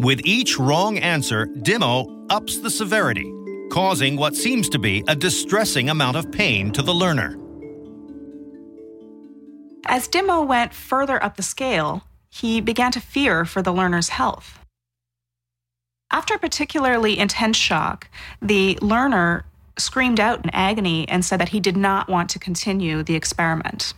With 0.00 0.20
each 0.24 0.58
wrong 0.60 0.98
answer, 0.98 1.46
Dimow 1.46 2.26
ups 2.30 2.58
the 2.58 2.70
severity, 2.70 3.32
causing 3.70 4.16
what 4.16 4.36
seems 4.36 4.68
to 4.68 4.78
be 4.78 5.02
a 5.08 5.16
distressing 5.16 5.90
amount 5.90 6.16
of 6.16 6.30
pain 6.30 6.70
to 6.72 6.82
the 6.82 6.94
learner. 6.94 7.36
As 9.86 10.06
Dimow 10.06 10.46
went 10.46 10.72
further 10.72 11.20
up 11.22 11.36
the 11.36 11.42
scale, 11.42 12.04
he 12.30 12.60
began 12.60 12.92
to 12.92 13.00
fear 13.00 13.44
for 13.44 13.60
the 13.60 13.72
learner's 13.72 14.10
health. 14.10 14.60
After 16.12 16.34
a 16.34 16.38
particularly 16.38 17.18
intense 17.18 17.56
shock, 17.56 18.08
the 18.40 18.78
learner 18.80 19.46
screamed 19.78 20.20
out 20.20 20.44
in 20.44 20.50
agony 20.50 21.08
and 21.08 21.24
said 21.24 21.40
that 21.40 21.48
he 21.48 21.58
did 21.58 21.76
not 21.76 22.08
want 22.08 22.30
to 22.30 22.38
continue 22.38 23.02
the 23.02 23.16
experiment. 23.16 23.94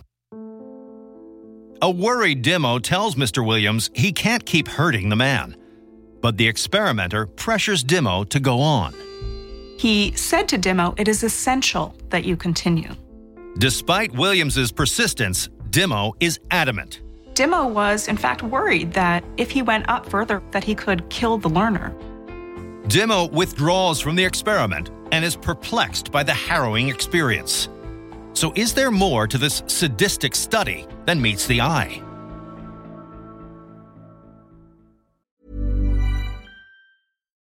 A 1.82 1.90
worried 1.90 2.42
Dimow 2.42 2.82
tells 2.82 3.16
Mr. 3.16 3.46
Williams 3.46 3.90
he 3.94 4.12
can't 4.12 4.44
keep 4.46 4.68
hurting 4.68 5.08
the 5.08 5.16
man, 5.16 5.56
but 6.20 6.36
the 6.36 6.46
experimenter 6.46 7.26
pressures 7.26 7.82
Dimow 7.82 8.28
to 8.30 8.40
go 8.40 8.60
on. 8.60 8.94
He 9.78 10.12
said 10.16 10.48
to 10.48 10.58
Dimow, 10.58 10.98
It 10.98 11.08
is 11.08 11.22
essential 11.22 11.94
that 12.10 12.24
you 12.24 12.36
continue. 12.36 12.94
Despite 13.58 14.12
Williams's 14.12 14.70
persistence, 14.72 15.48
Dimow 15.70 16.12
is 16.20 16.38
adamant. 16.50 17.00
Dimow 17.34 17.72
was, 17.72 18.08
in 18.08 18.16
fact, 18.16 18.42
worried 18.42 18.92
that 18.92 19.24
if 19.36 19.50
he 19.50 19.62
went 19.62 19.88
up 19.88 20.06
further, 20.08 20.42
that 20.50 20.64
he 20.64 20.74
could 20.74 21.08
kill 21.08 21.38
the 21.38 21.48
learner. 21.48 21.94
Dimow 22.88 23.30
withdraws 23.32 24.00
from 24.00 24.16
the 24.16 24.24
experiment 24.24 24.90
and 25.12 25.24
is 25.24 25.36
perplexed 25.36 26.12
by 26.12 26.22
the 26.22 26.34
harrowing 26.34 26.88
experience. 26.88 27.68
So, 28.32 28.52
is 28.56 28.74
there 28.74 28.90
more 28.90 29.26
to 29.26 29.38
this 29.38 29.62
sadistic 29.66 30.34
study 30.34 30.86
than 31.06 31.20
meets 31.22 31.46
the 31.46 31.60
eye? 31.60 32.02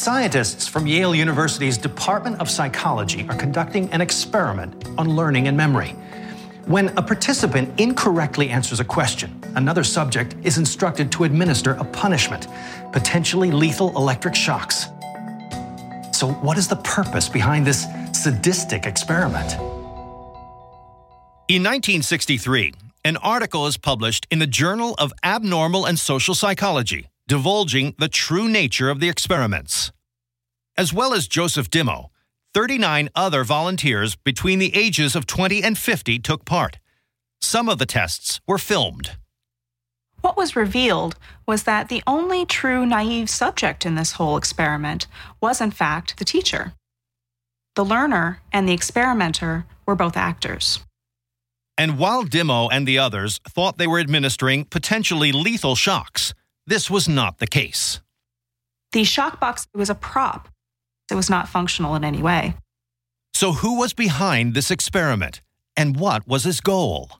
Scientists 0.00 0.66
from 0.66 0.86
Yale 0.86 1.14
University's 1.14 1.76
Department 1.76 2.40
of 2.40 2.48
Psychology 2.48 3.26
are 3.28 3.36
conducting 3.36 3.92
an 3.92 4.00
experiment 4.00 4.88
on 4.96 5.14
learning 5.14 5.46
and 5.46 5.54
memory. 5.54 5.90
When 6.64 6.88
a 6.96 7.02
participant 7.02 7.78
incorrectly 7.78 8.48
answers 8.48 8.80
a 8.80 8.84
question, 8.84 9.38
another 9.56 9.84
subject 9.84 10.36
is 10.42 10.56
instructed 10.56 11.12
to 11.12 11.24
administer 11.24 11.72
a 11.72 11.84
punishment, 11.84 12.48
potentially 12.92 13.50
lethal 13.50 13.94
electric 13.94 14.34
shocks. 14.34 14.86
So, 16.12 16.32
what 16.40 16.56
is 16.56 16.66
the 16.66 16.80
purpose 16.82 17.28
behind 17.28 17.66
this 17.66 17.84
sadistic 18.12 18.86
experiment? 18.86 19.52
In 21.46 21.62
1963, 21.62 22.72
an 23.04 23.18
article 23.18 23.66
is 23.66 23.76
published 23.76 24.26
in 24.30 24.38
the 24.38 24.46
Journal 24.46 24.94
of 24.96 25.12
Abnormal 25.22 25.84
and 25.84 25.98
Social 25.98 26.34
Psychology, 26.34 27.10
divulging 27.30 27.94
the 27.96 28.08
true 28.08 28.48
nature 28.48 28.90
of 28.90 28.98
the 28.98 29.08
experiments. 29.08 29.92
As 30.76 30.92
well 30.92 31.14
as 31.14 31.28
Joseph 31.28 31.70
Dimow, 31.70 32.08
39 32.54 33.08
other 33.14 33.44
volunteers 33.44 34.16
between 34.16 34.58
the 34.58 34.74
ages 34.74 35.14
of 35.14 35.26
20 35.26 35.62
and 35.62 35.78
50 35.78 36.18
took 36.18 36.44
part. 36.44 36.80
Some 37.40 37.68
of 37.68 37.78
the 37.78 37.86
tests 37.86 38.40
were 38.48 38.58
filmed. 38.58 39.12
What 40.22 40.36
was 40.36 40.56
revealed 40.56 41.14
was 41.46 41.62
that 41.62 41.88
the 41.88 42.02
only 42.04 42.44
true 42.44 42.84
naive 42.84 43.30
subject 43.30 43.86
in 43.86 43.94
this 43.94 44.12
whole 44.14 44.36
experiment 44.36 45.06
was, 45.40 45.60
in 45.60 45.70
fact, 45.70 46.18
the 46.18 46.24
teacher. 46.24 46.72
The 47.76 47.84
learner 47.84 48.40
and 48.52 48.68
the 48.68 48.74
experimenter 48.74 49.66
were 49.86 49.94
both 49.94 50.16
actors. 50.16 50.80
And 51.78 51.96
while 51.96 52.24
Dimow 52.24 52.68
and 52.72 52.88
the 52.88 52.98
others 52.98 53.38
thought 53.48 53.78
they 53.78 53.86
were 53.86 54.00
administering 54.00 54.64
potentially 54.64 55.30
lethal 55.30 55.76
shocks, 55.76 56.34
this 56.70 56.88
was 56.88 57.08
not 57.08 57.38
the 57.38 57.46
case. 57.46 58.00
The 58.92 59.04
shock 59.04 59.40
box 59.40 59.66
was 59.74 59.90
a 59.90 59.94
prop. 59.94 60.48
It 61.10 61.16
was 61.16 61.28
not 61.28 61.48
functional 61.48 61.96
in 61.96 62.04
any 62.04 62.22
way. 62.22 62.54
So, 63.34 63.52
who 63.52 63.76
was 63.78 63.92
behind 63.92 64.54
this 64.54 64.70
experiment, 64.70 65.42
and 65.76 65.98
what 65.98 66.26
was 66.28 66.44
his 66.44 66.60
goal? 66.60 67.10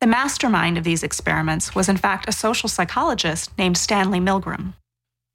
The 0.00 0.08
mastermind 0.08 0.76
of 0.76 0.84
these 0.84 1.02
experiments 1.02 1.74
was, 1.74 1.88
in 1.88 1.96
fact, 1.96 2.28
a 2.28 2.32
social 2.32 2.68
psychologist 2.68 3.56
named 3.56 3.78
Stanley 3.78 4.20
Milgram. 4.20 4.74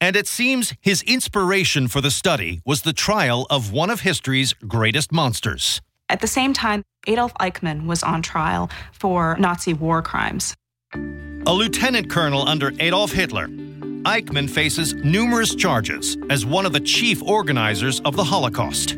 And 0.02 0.16
it 0.16 0.28
seems 0.28 0.74
his 0.82 1.02
inspiration 1.04 1.88
for 1.88 2.02
the 2.02 2.12
study 2.12 2.62
was 2.66 2.82
the 2.82 2.94
trial 2.94 3.48
of 3.50 3.72
one 3.72 3.90
of 3.90 4.02
history's 4.02 4.54
greatest 4.54 5.12
monsters. 5.12 5.82
At 6.10 6.22
the 6.22 6.28
same 6.28 6.54
time, 6.54 6.84
Adolf 7.08 7.34
Eichmann 7.36 7.86
was 7.86 8.04
on 8.04 8.22
trial 8.22 8.70
for 8.92 9.38
Nazi 9.40 9.74
war 9.74 10.02
crimes. 10.02 10.56
A 10.94 11.54
lieutenant 11.54 12.10
colonel 12.10 12.48
under 12.48 12.74
Adolf 12.80 13.12
Hitler, 13.12 13.48
Eichmann 13.48 14.50
faces 14.50 14.94
numerous 14.94 15.56
charges 15.56 16.18
as 16.30 16.46
one 16.46 16.66
of 16.66 16.74
the 16.74 16.80
chief 16.80 17.24
organizers 17.24 18.02
of 18.02 18.16
the 18.16 18.24
Holocaust. 18.24 18.98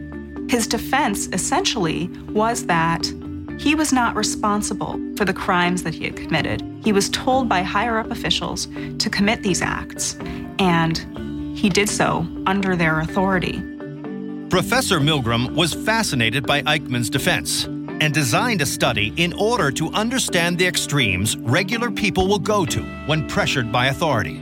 His 0.50 0.67
defense 0.67 1.27
essentially 1.27 2.07
was 2.29 2.65
that 2.65 3.05
he 3.60 3.75
was 3.75 3.93
not 3.93 4.15
responsible 4.15 5.00
for 5.15 5.24
the 5.24 5.33
crimes 5.33 5.83
that 5.83 5.93
he 5.93 6.03
had 6.03 6.15
committed. 6.15 6.62
He 6.83 6.91
was 6.91 7.10
told 7.10 7.48
by 7.48 7.62
higher 7.62 8.00
up 8.00 8.10
officials 8.10 8.67
to 8.98 9.10
commit 9.10 9.43
these 9.43 9.62
acts, 9.62 10.17
and 10.60 11.57
he 11.57 11.69
did 11.69 11.89
so 11.89 12.27
under 12.48 12.75
their 12.75 13.00
authority. 13.01 13.62
Professor 14.50 15.00
Milgram 15.00 15.55
was 15.55 15.74
fascinated 15.74 16.45
by 16.45 16.63
Eichmann's 16.63 17.10
defense 17.10 17.67
and 18.01 18.13
designed 18.13 18.62
a 18.62 18.65
study 18.65 19.13
in 19.15 19.31
order 19.34 19.72
to 19.72 19.89
understand 19.91 20.58
the 20.58 20.65
extremes 20.65 21.38
regular 21.38 21.91
people 21.91 22.27
will 22.27 22.39
go 22.39 22.65
to 22.65 22.81
when 23.05 23.27
pressured 23.29 23.72
by 23.72 23.88
authority. 23.88 24.38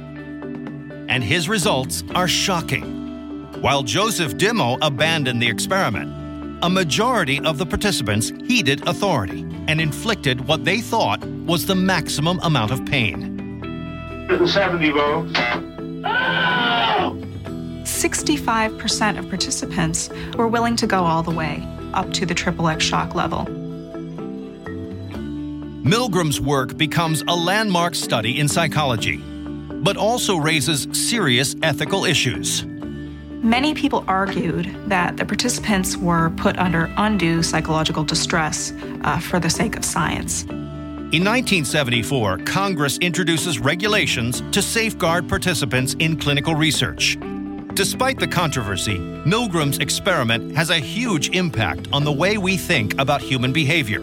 And 1.10 1.24
his 1.24 1.50
results 1.50 2.04
are 2.16 2.28
shocking. 2.28 2.98
While 3.62 3.84
Joseph 3.84 4.36
Dimow 4.36 4.78
abandoned 4.82 5.42
the 5.42 5.50
experiment, 5.50 6.16
a 6.62 6.70
majority 6.70 7.39
of 7.42 7.58
the 7.58 7.66
participants 7.66 8.32
heeded 8.46 8.88
authority 8.88 9.42
and 9.68 9.82
inflicted 9.82 10.48
what 10.48 10.63
they 10.63 10.80
thought 10.80 11.24
was 11.46 11.66
the 11.66 11.75
maximum 11.75 12.39
amount 12.44 12.72
of 12.72 12.86
pain. 12.86 13.38
170 14.30 14.92
volts. 14.92 15.34
65% 17.84 19.20
of 19.20 19.28
participants 19.28 20.10
were 20.36 20.48
willing 20.48 20.75
to 20.78 20.88
go 20.88 21.04
all 21.04 21.24
the 21.24 21.32
way, 21.32 21.68
up 21.93 22.12
to 22.13 22.25
the 22.25 22.34
triple 22.34 22.67
X 22.67 22.84
shock 22.84 23.15
level. 23.15 23.46
Milgram's 25.84 26.39
work 26.39 26.77
becomes 26.77 27.24
a 27.27 27.36
landmark 27.36 27.96
study 27.96 28.39
in 28.39 28.48
psychology, 28.48 29.17
but 29.17 29.98
also 29.98 30.38
raises 30.38 30.88
serious 30.91 31.55
ethical 31.63 32.05
issues. 32.05 32.65
Many 33.41 33.74
people 33.74 34.03
argued 34.05 34.75
that 34.88 35.16
the 35.16 35.25
participants 35.25 35.96
were 35.96 36.29
put 36.31 36.57
under 36.57 36.94
undue 36.98 37.42
psychological 37.42 38.03
distress 38.03 38.74
uh, 39.03 39.20
for 39.20 39.40
the 39.40 39.50
sake 39.50 39.77
of 39.77 39.85
science. 39.85 40.44
In 41.11 41.24
1974, 41.24 42.40
Congress 42.40 42.98
introduces 43.00 43.57
regulations 43.57 44.44
to 44.51 44.61
safeguard 44.61 45.27
participants 45.27 45.96
in 46.00 46.20
clinical 46.20 46.53
research. 46.53 47.18
Despite 47.79 48.20
the 48.20 48.27
controversy, 48.27 48.98
Milgram's 48.98 49.77
experiment 49.77 50.53
has 50.53 50.70
a 50.70 50.79
huge 50.79 51.29
impact 51.29 51.87
on 51.94 52.03
the 52.03 52.11
way 52.11 52.37
we 52.37 52.57
think 52.57 53.00
about 53.00 53.22
human 53.22 53.53
behavior. 53.53 54.01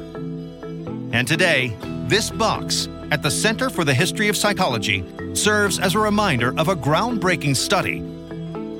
And 1.12 1.28
today, 1.28 1.76
this 2.06 2.30
box 2.30 2.88
at 3.10 3.22
the 3.22 3.30
Center 3.30 3.68
for 3.68 3.84
the 3.84 3.92
History 3.92 4.30
of 4.30 4.36
Psychology 4.38 5.04
serves 5.34 5.78
as 5.78 5.94
a 5.94 5.98
reminder 5.98 6.58
of 6.58 6.68
a 6.68 6.74
groundbreaking 6.74 7.54
study 7.54 8.00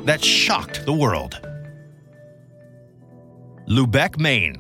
that 0.07 0.25
shocked 0.25 0.87
the 0.87 0.95
world. 0.95 1.47
Lubec, 3.69 4.19
Maine. 4.19 4.57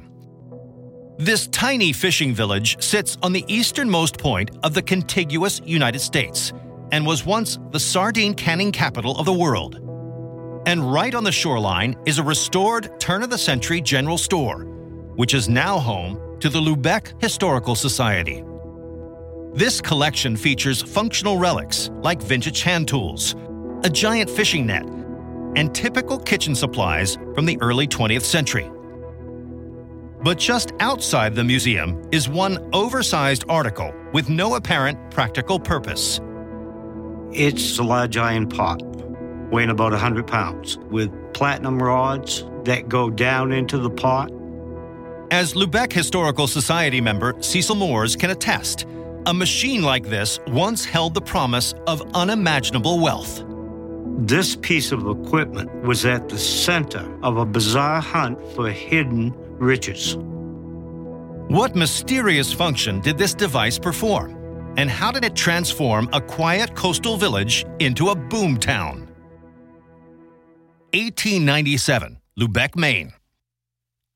This 1.16 1.46
tiny 1.46 1.94
fishing 1.94 2.35
village 2.35 2.79
sits 2.85 3.16
on 3.22 3.33
the 3.33 3.46
easternmost 3.49 4.18
point 4.18 4.51
of 4.62 4.75
the 4.75 4.83
contiguous 4.83 5.62
United 5.64 6.01
States 6.01 6.53
and 6.92 7.07
was 7.07 7.25
once 7.25 7.59
the 7.70 7.81
sardine 7.81 8.35
canning 8.35 8.70
capital 8.70 9.18
of 9.18 9.25
the 9.25 9.33
world. 9.33 9.81
And 10.66 10.92
right 10.92 11.14
on 11.14 11.22
the 11.22 11.31
shoreline 11.31 11.94
is 12.07 12.18
a 12.18 12.24
restored 12.24 12.98
turn 12.98 13.22
of 13.22 13.31
the 13.31 13.38
century 13.38 13.81
general 13.81 14.18
store, 14.18 14.64
which 15.14 15.33
is 15.33 15.48
now 15.48 15.79
home 15.79 16.20
to 16.40 16.48
the 16.48 16.61
Lubec 16.61 17.22
Historical 17.22 17.76
Society. 17.76 18.42
This 19.55 19.81
collection 19.81 20.37
features 20.37 20.83
functional 20.83 21.38
relics 21.38 21.88
like 22.02 22.20
vintage 22.20 22.62
hand 22.62 22.88
tools, 22.88 23.37
a 23.85 23.88
giant 23.88 24.29
fishing 24.29 24.66
net, 24.66 24.85
and 25.55 25.72
typical 25.72 26.18
kitchen 26.18 26.55
supplies 26.55 27.14
from 27.37 27.46
the 27.46 27.57
early 27.61 27.87
20th 27.87 28.24
century. 28.24 28.68
But 30.24 30.37
just 30.37 30.72
outside 30.81 31.37
the 31.37 31.44
museum 31.44 32.02
is 32.11 32.29
one 32.29 32.68
oversized 32.72 33.44
article 33.48 33.94
with 34.12 34.29
no 34.29 34.57
apparent 34.57 35.12
practical 35.12 35.61
purpose. 35.61 36.20
It's 37.31 37.79
a 37.79 37.85
large 37.85 38.16
iron 38.16 38.48
pot, 38.48 38.83
weighing 39.51 39.71
about 39.71 39.93
100 39.93 40.27
pounds, 40.27 40.79
with 40.91 41.11
platinum 41.33 41.83
rods 41.83 42.45
that 42.65 42.89
go 42.89 43.11
down 43.11 43.53
into 43.53 43.79
the 43.79 43.91
pot. 43.91 44.31
As 45.31 45.55
Lubec 45.55 45.93
Historical 45.93 46.47
Society 46.47 47.01
member 47.01 47.35
Cecil 47.41 47.75
Moores 47.75 48.17
can 48.17 48.31
attest, 48.31 48.87
a 49.27 49.35
machine 49.35 49.83
like 49.83 50.07
this 50.07 50.39
once 50.47 50.85
held 50.85 51.15
the 51.15 51.21
promise 51.21 51.75
of 51.87 52.03
unimaginable 52.15 53.01
wealth. 53.01 53.45
This 54.19 54.57
piece 54.57 54.93
of 54.93 55.07
equipment 55.07 55.71
was 55.83 56.07
at 56.07 56.29
the 56.29 56.39
center 56.39 57.05
of 57.23 57.37
a 57.37 57.45
bizarre 57.45 58.01
hunt 58.01 58.39
for 58.55 58.71
hidden 58.71 59.35
riches. 59.59 60.17
What 61.49 61.77
mysterious 61.77 62.53
function 62.53 63.01
did 63.01 63.19
this 63.19 63.35
device 63.35 63.79
perform? 63.79 64.35
And 64.79 64.91
how 64.91 65.11
did 65.11 65.25
it 65.25 65.35
transform 65.35 66.09
a 66.13 66.21
quiet 66.21 66.75
coastal 66.75 67.17
village 67.17 67.65
into 67.79 68.09
a 68.09 68.15
boom 68.15 68.59
town? 68.59 69.06
1897, 70.97 72.19
Lubec, 72.39 72.75
Maine. 72.75 73.13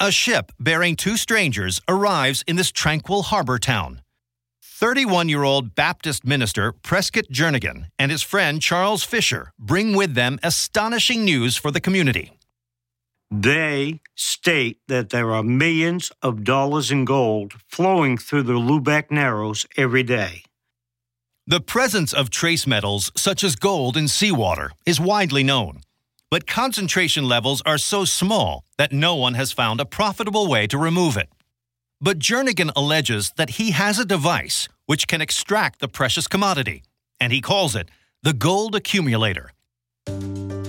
A 0.01 0.11
ship 0.11 0.51
bearing 0.59 0.97
two 0.97 1.19
strangers 1.19 1.83
arrives 1.87 2.43
in 2.47 2.57
this 2.57 2.73
tranquil 2.73 3.23
harbor 3.25 3.59
town. 3.59 4.01
31 4.63 5.29
year 5.29 5.43
old 5.43 5.75
Baptist 5.75 6.25
minister 6.25 6.73
Prescott 6.73 7.27
Jernegan 7.31 7.89
and 7.99 8.11
his 8.11 8.23
friend 8.23 8.63
Charles 8.63 9.05
Fisher 9.05 9.53
bring 9.59 9.95
with 9.95 10.15
them 10.15 10.39
astonishing 10.43 11.23
news 11.23 11.55
for 11.59 11.71
the 11.71 11.83
community. 11.83 12.33
They 13.31 14.01
state 14.15 14.79
that 14.89 15.11
there 15.11 15.33
are 15.33 15.43
millions 15.43 16.11
of 16.23 16.45
dollars 16.45 16.91
in 16.91 17.05
gold 17.05 17.53
flowing 17.69 18.17
through 18.17 18.45
the 18.45 18.55
Lubec 18.55 19.11
Narrows 19.11 19.67
every 19.77 20.03
day. 20.03 20.45
The 21.47 21.61
presence 21.61 22.15
of 22.15 22.31
trace 22.31 22.67
metals, 22.67 23.13
such 23.17 23.45
as 23.45 23.55
gold 23.55 23.99
in 23.99 24.09
seawater, 24.09 24.73
is 24.87 24.99
widely 24.99 25.45
known, 25.45 25.81
but 26.31 26.47
concentration 26.47 27.25
levels 27.25 27.61
are 27.67 27.79
so 27.79 28.05
small 28.05 28.65
that 28.79 28.93
no 28.93 29.17
one 29.17 29.35
has 29.35 29.51
found 29.53 29.81
a 29.81 29.85
profitable 29.85 30.47
way 30.47 30.67
to 30.69 30.79
remove 30.79 31.17
it. 31.17 31.29
But 32.01 32.19
Jernegan 32.19 32.71
alleges 32.77 33.33
that 33.37 33.51
he 33.51 33.73
has 33.73 33.99
a 33.99 34.05
device 34.05 34.69
which 34.87 35.09
can 35.09 35.21
extract 35.21 35.81
the 35.81 35.89
precious 35.89 36.27
commodity, 36.29 36.83
and 37.19 37.33
he 37.33 37.41
calls 37.41 37.75
it 37.77 37.91
the 38.23 38.33
gold 38.33 38.75
accumulator. 38.75 39.51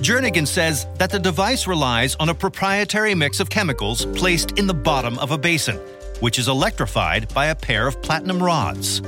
Jernegan 0.01 0.47
says 0.47 0.87
that 0.97 1.11
the 1.11 1.19
device 1.19 1.67
relies 1.67 2.15
on 2.15 2.29
a 2.29 2.33
proprietary 2.33 3.13
mix 3.13 3.39
of 3.39 3.51
chemicals 3.51 4.05
placed 4.07 4.57
in 4.57 4.65
the 4.65 4.73
bottom 4.73 5.19
of 5.19 5.29
a 5.29 5.37
basin, 5.37 5.77
which 6.21 6.39
is 6.39 6.47
electrified 6.47 7.31
by 7.33 7.47
a 7.47 7.55
pair 7.55 7.87
of 7.87 8.01
platinum 8.01 8.41
rods. 8.41 9.01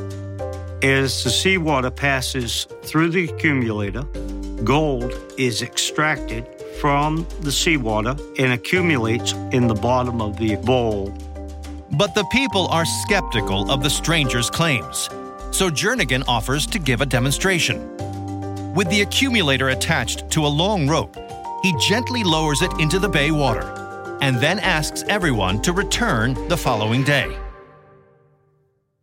As 0.84 1.24
the 1.24 1.30
seawater 1.30 1.90
passes 1.90 2.68
through 2.84 3.10
the 3.10 3.26
accumulator, 3.26 4.04
gold 4.64 5.14
is 5.38 5.62
extracted 5.62 6.48
from 6.80 7.28
the 7.42 7.52
seawater 7.52 8.16
and 8.40 8.54
accumulates 8.54 9.34
in 9.52 9.68
the 9.68 9.74
bottom 9.74 10.22
of 10.22 10.38
the 10.38 10.56
bowl 10.58 11.14
But 11.92 12.16
the 12.16 12.26
people 12.32 12.68
are 12.68 12.86
skeptical 12.86 13.70
of 13.72 13.84
the 13.84 13.90
stranger's 13.90 14.50
claims, 14.50 15.10
so 15.52 15.70
Jernegan 15.70 16.24
offers 16.28 16.66
to 16.68 16.80
give 16.80 17.02
a 17.02 17.06
demonstration. 17.06 17.78
With 18.74 18.90
the 18.90 19.02
accumulator 19.02 19.70
attached 19.70 20.30
to 20.32 20.46
a 20.46 20.48
long 20.48 20.88
rope, 20.88 21.16
he 21.62 21.76
gently 21.80 22.24
lowers 22.24 22.64
it 22.64 22.74
into 22.80 22.98
the 22.98 23.10
bay 23.10 23.32
water 23.32 24.18
and 24.22 24.38
then 24.38 24.58
asks 24.60 25.04
everyone 25.08 25.62
to 25.62 25.74
return 25.74 26.34
the 26.48 26.58
following 26.58 27.04
day. 27.04 27.38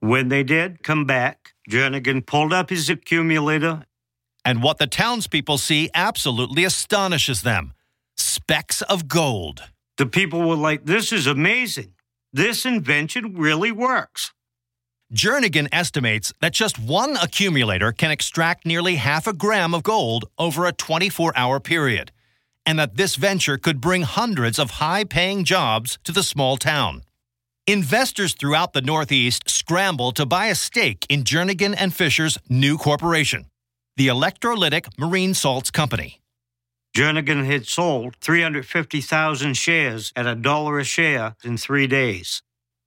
When 0.01 0.29
they 0.29 0.43
did 0.43 0.83
come 0.83 1.05
back, 1.05 1.53
Jernegan 1.71 2.27
pulled 2.27 2.53
up 2.53 2.71
his 2.71 2.91
accumulator. 2.91 3.85
And 4.45 4.63
what 4.63 4.79
the 4.79 4.87
townspeople 4.87 5.59
see 5.59 5.91
absolutely 5.95 6.65
astonishes 6.65 7.43
them 7.43 7.75
specks 8.17 8.83
of 8.83 9.09
gold. 9.09 9.63
The 9.97 10.07
people 10.07 10.41
were 10.49 10.57
like, 10.57 10.85
This 10.85 11.13
is 11.13 11.27
amazing. 11.27 11.95
This 12.33 12.65
invention 12.65 13.35
really 13.35 13.73
works. 13.73 14.33
Jernegan 15.13 15.67
estimates 15.73 16.33
that 16.41 16.53
just 16.53 16.79
one 16.79 17.17
accumulator 17.17 17.91
can 17.91 18.13
extract 18.13 18.65
nearly 18.65 18.95
half 18.95 19.27
a 19.27 19.33
gram 19.33 19.75
of 19.75 19.83
gold 19.83 20.31
over 20.39 20.67
a 20.67 20.73
24 20.73 21.33
hour 21.37 21.59
period, 21.59 22.13
and 22.65 22.79
that 22.79 22.97
this 22.97 23.17
venture 23.17 23.59
could 23.59 23.81
bring 23.81 24.03
hundreds 24.03 24.59
of 24.59 24.73
high 24.73 25.03
paying 25.03 25.43
jobs 25.43 25.99
to 26.05 26.13
the 26.13 26.23
small 26.23 26.57
town. 26.57 27.03
Investors 27.67 28.35
throughout 28.35 28.73
the 28.73 28.83
Northeast 28.83 29.51
scramble 29.51 30.13
to 30.13 30.25
buy 30.25 30.47
a 30.47 30.55
stake 30.55 31.05
in 31.09 31.25
Jernegan 31.25 31.75
and 31.77 31.93
Fisher's 31.93 32.39
new 32.49 32.79
corporation, 32.79 33.47
the 34.01 34.09
Electrolytic 34.09 34.87
Marine 34.97 35.35
Salts 35.35 35.71
Company. 35.71 36.23
Jernegan 36.97 37.45
had 37.45 37.67
sold 37.67 38.17
350,000 38.23 39.53
shares 39.53 40.11
at 40.17 40.27
a 40.27 40.35
dollar 40.35 40.79
a 40.79 40.85
share 40.85 41.37
in 41.45 41.59
three 41.59 41.87
days. 41.87 42.41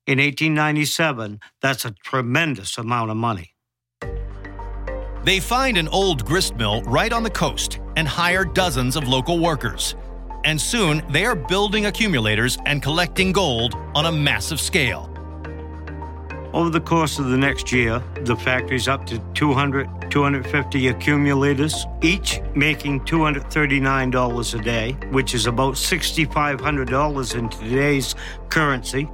In 0.07 0.17
1897, 0.17 1.39
that's 1.61 1.85
a 1.85 1.91
tremendous 2.03 2.79
amount 2.79 3.11
of 3.11 3.17
money. 3.17 3.53
They 5.23 5.39
find 5.39 5.77
an 5.77 5.87
old 5.89 6.25
grist 6.25 6.55
mill 6.55 6.81
right 6.81 7.13
on 7.13 7.21
the 7.21 7.29
coast 7.29 7.79
and 7.95 8.07
hire 8.07 8.43
dozens 8.43 8.95
of 8.95 9.07
local 9.07 9.37
workers. 9.37 9.95
And 10.45 10.59
soon 10.59 11.03
they 11.11 11.25
are 11.25 11.35
building 11.35 11.85
accumulators 11.85 12.57
and 12.65 12.81
collecting 12.81 13.31
gold 13.31 13.75
on 13.93 14.07
a 14.07 14.11
massive 14.11 14.59
scale. 14.59 15.12
Over 16.53 16.69
the 16.69 16.81
course 16.81 17.17
of 17.17 17.29
the 17.29 17.37
next 17.37 17.71
year, 17.71 18.03
the 18.21 18.35
factory's 18.35 18.87
up 18.87 19.07
to 19.07 19.17
200, 19.33 20.11
250 20.11 20.87
accumulators, 20.89 21.87
each 22.03 22.41
making 22.53 23.01
$239 23.05 24.59
a 24.59 24.63
day, 24.63 24.91
which 25.09 25.33
is 25.33 25.47
about 25.47 25.73
$6,500 25.73 27.35
in 27.35 27.49
today's 27.49 28.13
currency. 28.49 29.09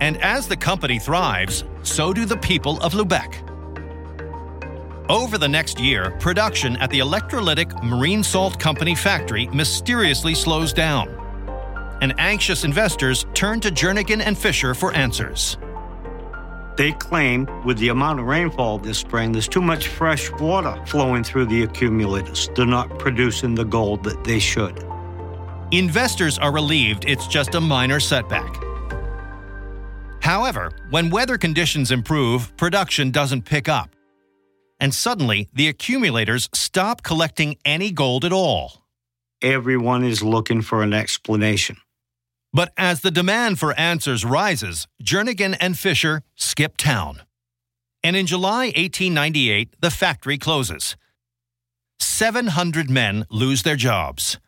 And 0.00 0.16
as 0.22 0.48
the 0.48 0.56
company 0.56 0.98
thrives, 0.98 1.64
so 1.82 2.14
do 2.14 2.24
the 2.24 2.38
people 2.38 2.80
of 2.80 2.94
Lubec. 2.94 3.42
Over 5.10 5.36
the 5.36 5.48
next 5.48 5.78
year, 5.78 6.16
production 6.20 6.78
at 6.78 6.88
the 6.88 7.00
Electrolytic 7.00 7.84
Marine 7.84 8.22
Salt 8.22 8.58
Company 8.58 8.94
factory 8.94 9.46
mysteriously 9.48 10.34
slows 10.34 10.72
down. 10.72 11.08
And 12.00 12.18
anxious 12.18 12.64
investors 12.64 13.26
turn 13.34 13.60
to 13.60 13.70
Jernegan 13.70 14.22
and 14.24 14.38
Fisher 14.38 14.72
for 14.72 14.94
answers. 14.94 15.58
They 16.76 16.92
claim 16.92 17.46
with 17.64 17.78
the 17.78 17.88
amount 17.88 18.20
of 18.20 18.26
rainfall 18.26 18.78
this 18.78 18.98
spring, 18.98 19.32
there's 19.32 19.48
too 19.48 19.62
much 19.62 19.88
fresh 19.88 20.30
water 20.32 20.78
flowing 20.86 21.24
through 21.24 21.46
the 21.46 21.62
accumulators. 21.62 22.50
They're 22.54 22.66
not 22.66 22.98
producing 22.98 23.54
the 23.54 23.64
gold 23.64 24.04
that 24.04 24.22
they 24.24 24.38
should. 24.38 24.84
Investors 25.72 26.38
are 26.38 26.52
relieved 26.52 27.04
it's 27.06 27.26
just 27.26 27.54
a 27.54 27.60
minor 27.60 27.98
setback. 27.98 28.62
However, 30.22 30.70
when 30.90 31.10
weather 31.10 31.38
conditions 31.38 31.90
improve, 31.90 32.54
production 32.56 33.10
doesn't 33.10 33.42
pick 33.42 33.68
up. 33.68 33.96
And 34.78 34.92
suddenly, 34.92 35.48
the 35.54 35.68
accumulators 35.68 36.50
stop 36.52 37.02
collecting 37.02 37.56
any 37.64 37.90
gold 37.90 38.24
at 38.24 38.32
all. 38.32 38.82
Everyone 39.40 40.04
is 40.04 40.22
looking 40.22 40.62
for 40.62 40.82
an 40.82 40.92
explanation. 40.92 41.76
But 42.56 42.72
as 42.78 43.02
the 43.02 43.10
demand 43.10 43.58
for 43.58 43.78
answers 43.78 44.24
rises, 44.24 44.88
Jernegan 45.02 45.58
and 45.60 45.78
Fisher 45.78 46.22
skip 46.36 46.78
town. 46.78 47.20
And 48.02 48.16
in 48.16 48.26
July 48.26 48.68
1898, 48.68 49.74
the 49.78 49.90
factory 49.90 50.38
closes. 50.38 50.96
700 52.00 52.88
men 52.88 53.26
lose 53.30 53.62
their 53.62 53.76
jobs. 53.76 54.38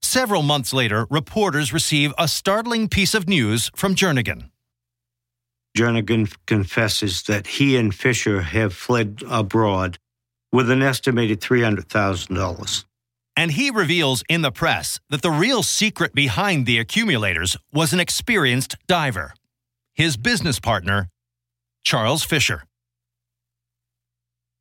Several 0.00 0.42
months 0.42 0.72
later, 0.72 1.08
reporters 1.10 1.72
receive 1.72 2.14
a 2.16 2.28
startling 2.28 2.86
piece 2.86 3.14
of 3.16 3.26
news 3.26 3.68
from 3.74 3.96
Jernegan. 3.96 4.50
Jernegan 5.76 6.32
confesses 6.46 7.24
that 7.24 7.48
he 7.48 7.76
and 7.76 7.92
Fisher 7.92 8.42
have 8.42 8.72
fled 8.72 9.24
abroad 9.28 9.98
with 10.52 10.70
an 10.70 10.82
estimated 10.82 11.40
$300,000. 11.40 12.84
And 13.36 13.52
he 13.52 13.70
reveals 13.70 14.22
in 14.28 14.42
the 14.42 14.52
press 14.52 15.00
that 15.10 15.22
the 15.22 15.30
real 15.30 15.62
secret 15.62 16.14
behind 16.14 16.66
the 16.66 16.78
accumulators 16.78 17.56
was 17.72 17.92
an 17.92 18.00
experienced 18.00 18.76
diver, 18.86 19.34
his 19.92 20.16
business 20.16 20.60
partner, 20.60 21.08
Charles 21.82 22.22
Fisher. 22.22 22.64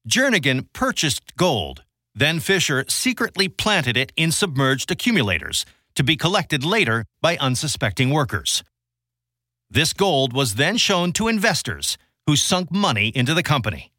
Jernegan 0.09 0.67
purchased 0.73 1.35
gold, 1.37 1.83
then 2.15 2.39
Fisher 2.39 2.83
secretly 2.87 3.47
planted 3.47 3.95
it 3.95 4.11
in 4.17 4.31
submerged 4.31 4.91
accumulators 4.91 5.65
to 5.95 6.03
be 6.03 6.17
collected 6.17 6.65
later 6.65 7.05
by 7.21 7.37
unsuspecting 7.37 8.09
workers. 8.09 8.63
This 9.69 9.93
gold 9.93 10.33
was 10.33 10.55
then 10.55 10.77
shown 10.77 11.13
to 11.13 11.27
investors 11.27 11.97
who 12.27 12.35
sunk 12.35 12.71
money 12.71 13.09
into 13.15 13.33
the 13.33 13.43
company. 13.43 13.91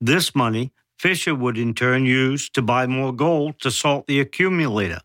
This 0.00 0.34
money 0.34 0.72
Fisher 0.98 1.34
would 1.34 1.58
in 1.58 1.74
turn 1.74 2.04
use 2.04 2.48
to 2.50 2.62
buy 2.62 2.86
more 2.86 3.12
gold 3.12 3.60
to 3.60 3.70
salt 3.70 4.06
the 4.06 4.20
accumulator. 4.20 5.00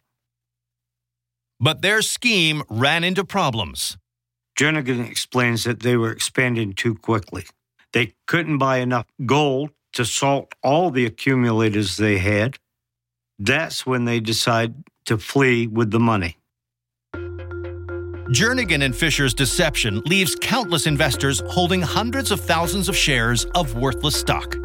But 1.60 1.82
their 1.82 2.02
scheme 2.02 2.64
ran 2.70 3.04
into 3.04 3.24
problems. 3.24 3.98
Jernegan 4.58 5.08
explains 5.08 5.64
that 5.64 5.82
they 5.82 5.96
were 5.96 6.12
expanding 6.12 6.74
too 6.74 6.96
quickly. 6.96 7.46
They 7.94 8.14
couldn't 8.26 8.58
buy 8.58 8.78
enough 8.78 9.08
gold 9.26 9.72
to 9.94 10.06
salt 10.06 10.56
all 10.64 10.92
the 10.92 11.06
accumulators 11.06 11.98
they 11.98 12.18
had. 12.18 12.58
That's 13.38 13.86
when 13.86 14.06
they 14.06 14.20
decide 14.20 14.76
to 15.06 15.18
flee 15.18 15.68
with 15.68 15.92
the 15.92 16.00
money. 16.00 16.38
Jernegan 18.32 18.82
and 18.82 18.96
Fisher's 18.96 19.34
deception 19.34 20.02
leaves 20.06 20.36
countless 20.40 20.88
investors 20.88 21.44
holding 21.50 21.82
hundreds 21.82 22.32
of 22.32 22.40
thousands 22.40 22.88
of 22.88 22.96
shares 22.96 23.46
of 23.56 23.76
worthless 23.76 24.18
stock. 24.18 24.56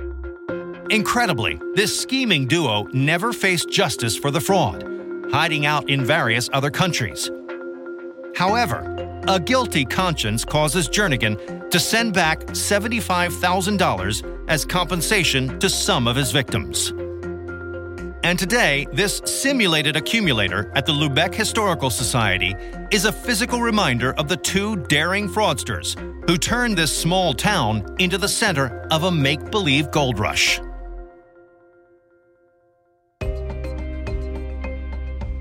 Incredibly, 0.91 1.59
this 1.75 2.01
scheming 2.01 2.47
duo 2.47 2.85
never 2.93 3.33
faced 3.33 3.69
justice 3.69 4.17
for 4.17 4.31
the 4.31 4.41
fraud, 4.41 4.85
hiding 5.33 5.67
out 5.67 5.91
in 5.91 6.05
various 6.05 6.49
other 6.53 6.71
countries. 6.71 7.29
However, 8.37 8.85
a 9.27 9.41
guilty 9.41 9.85
conscience 9.85 10.45
causes 10.45 10.89
Jernegan 10.89 11.69
to 11.71 11.81
send 11.81 12.15
back 12.15 12.39
$75,000 12.47 14.49
as 14.49 14.65
compensation 14.65 15.59
to 15.59 15.69
some 15.69 16.07
of 16.07 16.15
his 16.15 16.31
victims. 16.31 16.93
And 18.23 18.39
today, 18.39 18.87
this 18.93 19.21
simulated 19.25 19.97
accumulator 19.97 20.71
at 20.77 20.87
the 20.87 20.93
Lubec 20.93 21.35
Historical 21.35 21.91
Society 21.91 22.55
is 22.93 23.07
a 23.07 23.13
physical 23.13 23.61
reminder 23.61 24.13
of 24.15 24.29
the 24.29 24.37
two 24.37 24.77
daring 24.85 25.29
fraudsters 25.29 25.99
who 26.29 26.37
turned 26.37 26.79
this 26.79 26.97
small 26.97 27.35
town 27.35 27.85
into 27.99 28.19
the 28.19 28.29
center 28.29 28.87
of 28.93 29.03
a 29.03 29.11
make 29.11 29.51
believe 29.51 29.91
gold 29.91 30.21
rush. 30.21 30.61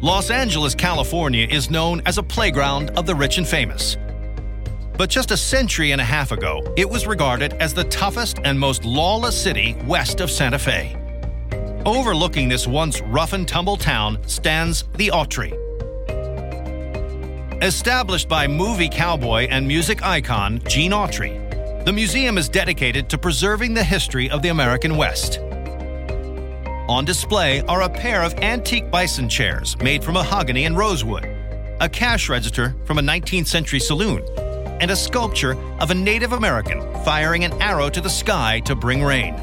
Los 0.05 0.29
Angeles, 0.29 0.75
California 0.75 1.47
is 1.49 1.71
known 1.71 1.99
as 2.05 2.19
a 2.19 2.21
playground 2.21 2.91
of 2.91 3.07
the 3.07 3.15
rich 3.15 3.39
and 3.39 3.47
famous. 3.47 3.97
But 4.99 5.09
just 5.09 5.31
a 5.31 5.35
century 5.35 5.93
and 5.93 5.99
a 5.99 6.03
half 6.03 6.31
ago, 6.31 6.61
it 6.77 6.87
was 6.87 7.07
regarded 7.07 7.53
as 7.53 7.73
the 7.73 7.85
toughest 7.85 8.37
and 8.43 8.59
most 8.59 8.85
lawless 8.85 9.35
city 9.35 9.75
west 9.87 10.21
of 10.21 10.29
Santa 10.29 10.59
Fe. 10.59 10.95
Overlooking 11.87 12.47
this 12.47 12.67
once 12.67 13.01
rough 13.01 13.33
and 13.33 13.47
tumble 13.47 13.77
town 13.77 14.19
stands 14.27 14.83
the 14.93 15.07
Autry. 15.07 15.53
Established 17.63 18.29
by 18.29 18.45
movie 18.45 18.89
cowboy 18.89 19.47
and 19.49 19.67
music 19.67 20.03
icon 20.03 20.61
Gene 20.67 20.91
Autry, 20.91 21.33
the 21.83 21.91
museum 21.91 22.37
is 22.37 22.47
dedicated 22.47 23.09
to 23.09 23.17
preserving 23.17 23.73
the 23.73 23.83
history 23.83 24.29
of 24.29 24.43
the 24.43 24.49
American 24.49 24.97
West. 24.97 25.39
On 26.87 27.03
display 27.03 27.61
are 27.61 27.81
a 27.81 27.89
pair 27.89 28.21
of 28.21 28.35
antique 28.35 28.91
bison 28.91 29.27
chairs 29.27 29.75
made 29.79 30.03
from 30.03 30.13
mahogany 30.13 30.65
and 30.65 30.77
rosewood, 30.77 31.25
a 31.81 31.89
cash 31.89 32.29
register 32.29 32.75
from 32.85 32.99
a 32.99 33.01
19th 33.01 33.47
century 33.47 33.79
saloon, 33.79 34.23
and 34.79 34.91
a 34.91 34.95
sculpture 34.95 35.57
of 35.79 35.89
a 35.89 35.95
Native 35.95 36.33
American 36.33 36.81
firing 37.03 37.43
an 37.43 37.59
arrow 37.59 37.89
to 37.89 38.01
the 38.01 38.09
sky 38.09 38.59
to 38.65 38.75
bring 38.75 39.01
rain. 39.01 39.33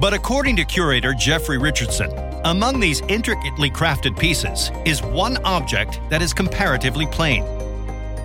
But 0.00 0.12
according 0.12 0.56
to 0.56 0.64
curator 0.64 1.14
Jeffrey 1.14 1.56
Richardson, 1.56 2.10
among 2.44 2.80
these 2.80 3.00
intricately 3.02 3.70
crafted 3.70 4.18
pieces 4.18 4.72
is 4.84 5.04
one 5.04 5.36
object 5.44 6.00
that 6.10 6.20
is 6.20 6.34
comparatively 6.34 7.06
plain. 7.06 7.44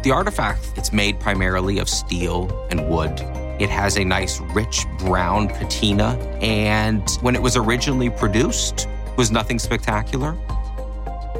The 0.01 0.09
artifact, 0.11 0.75
is 0.79 0.91
made 0.91 1.19
primarily 1.19 1.77
of 1.77 1.89
steel 1.89 2.67
and 2.71 2.89
wood. 2.89 3.21
It 3.59 3.69
has 3.71 3.97
a 3.97 4.03
nice 4.03 4.39
rich 4.39 4.85
brown 4.99 5.47
patina, 5.47 6.15
and 6.41 7.09
when 7.21 7.35
it 7.35 7.41
was 7.41 7.57
originally 7.57 8.09
produced, 8.09 8.87
it 9.07 9.17
was 9.17 9.31
nothing 9.31 9.57
spectacular. 9.57 10.37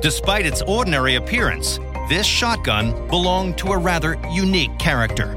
Despite 0.02 0.46
its 0.46 0.64
ordinary 0.64 1.16
appearance, 1.16 1.80
this 2.10 2.26
shotgun 2.26 3.08
belonged 3.08 3.58
to 3.60 3.74
a 3.74 3.78
rather 3.78 4.18
unique 4.32 4.78
character. 4.80 5.36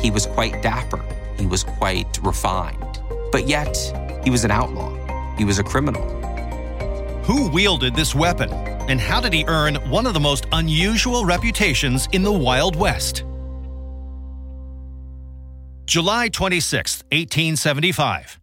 He 0.00 0.10
was 0.10 0.26
quite 0.26 0.60
dapper. 0.62 1.04
He 1.38 1.46
was 1.46 1.62
quite 1.62 2.18
refined. 2.22 3.00
But 3.30 3.46
yet, 3.46 3.76
he 4.24 4.30
was 4.30 4.44
an 4.44 4.50
outlaw. 4.50 4.94
He 5.36 5.44
was 5.44 5.60
a 5.60 5.64
criminal. 5.64 6.02
Who 7.24 7.48
wielded 7.48 7.94
this 7.94 8.14
weapon? 8.14 8.50
And 8.88 9.00
how 9.00 9.20
did 9.20 9.32
he 9.32 9.44
earn 9.46 9.76
one 9.90 10.06
of 10.06 10.14
the 10.14 10.20
most 10.20 10.46
unusual 10.50 11.24
reputations 11.24 12.08
in 12.12 12.22
the 12.22 12.32
Wild 12.32 12.74
West? 12.74 13.24
July 15.88 16.28
26, 16.28 17.02
1875. 17.12 18.38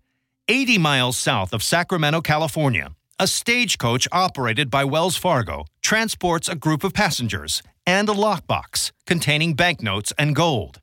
80 0.48 0.78
miles 0.80 1.16
south 1.16 1.54
of 1.54 1.62
Sacramento, 1.62 2.20
California, 2.20 2.90
a 3.20 3.28
stagecoach 3.28 4.08
operated 4.12 4.72
by 4.72 4.84
Wells 4.84 5.16
Fargo 5.16 5.66
transports 5.84 6.50
a 6.50 6.56
group 6.56 6.84
of 6.84 6.96
passengers 6.96 7.62
and 7.86 8.10
a 8.10 8.14
lockbox 8.14 8.92
containing 9.06 9.54
banknotes 9.54 10.12
and 10.18 10.36
gold. 10.36 10.82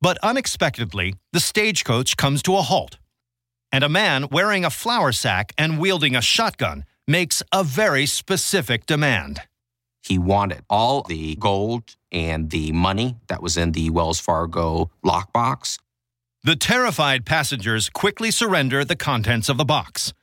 But 0.00 0.16
unexpectedly, 0.22 1.16
the 1.34 1.40
stagecoach 1.40 2.16
comes 2.16 2.42
to 2.44 2.56
a 2.56 2.62
halt, 2.62 2.96
and 3.70 3.84
a 3.84 3.88
man 3.90 4.28
wearing 4.32 4.64
a 4.64 4.70
flour 4.70 5.12
sack 5.12 5.52
and 5.58 5.78
wielding 5.78 6.16
a 6.16 6.22
shotgun 6.22 6.84
makes 7.06 7.42
a 7.52 7.62
very 7.62 8.06
specific 8.06 8.86
demand. 8.86 9.42
He 10.02 10.18
wanted 10.18 10.62
all 10.70 11.02
the 11.02 11.36
gold 11.36 11.96
and 12.10 12.50
the 12.50 12.72
money 12.72 13.16
that 13.28 13.42
was 13.42 13.56
in 13.56 13.72
the 13.72 13.90
Wells 13.90 14.20
Fargo 14.20 14.90
lockbox. 15.04 15.78
The 16.42 16.56
terrified 16.56 17.26
passengers 17.26 17.90
quickly 17.90 18.30
surrender 18.30 18.84
the 18.84 18.96
contents 18.96 19.48
of 19.48 19.58
the 19.58 19.64
box. 19.64 20.14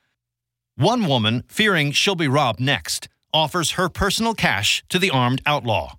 One 0.75 1.07
woman, 1.07 1.43
fearing 1.47 1.91
she'll 1.91 2.15
be 2.15 2.27
robbed 2.27 2.59
next, 2.59 3.07
offers 3.33 3.71
her 3.71 3.89
personal 3.89 4.33
cash 4.33 4.83
to 4.89 4.99
the 4.99 5.11
armed 5.11 5.41
outlaw. 5.45 5.93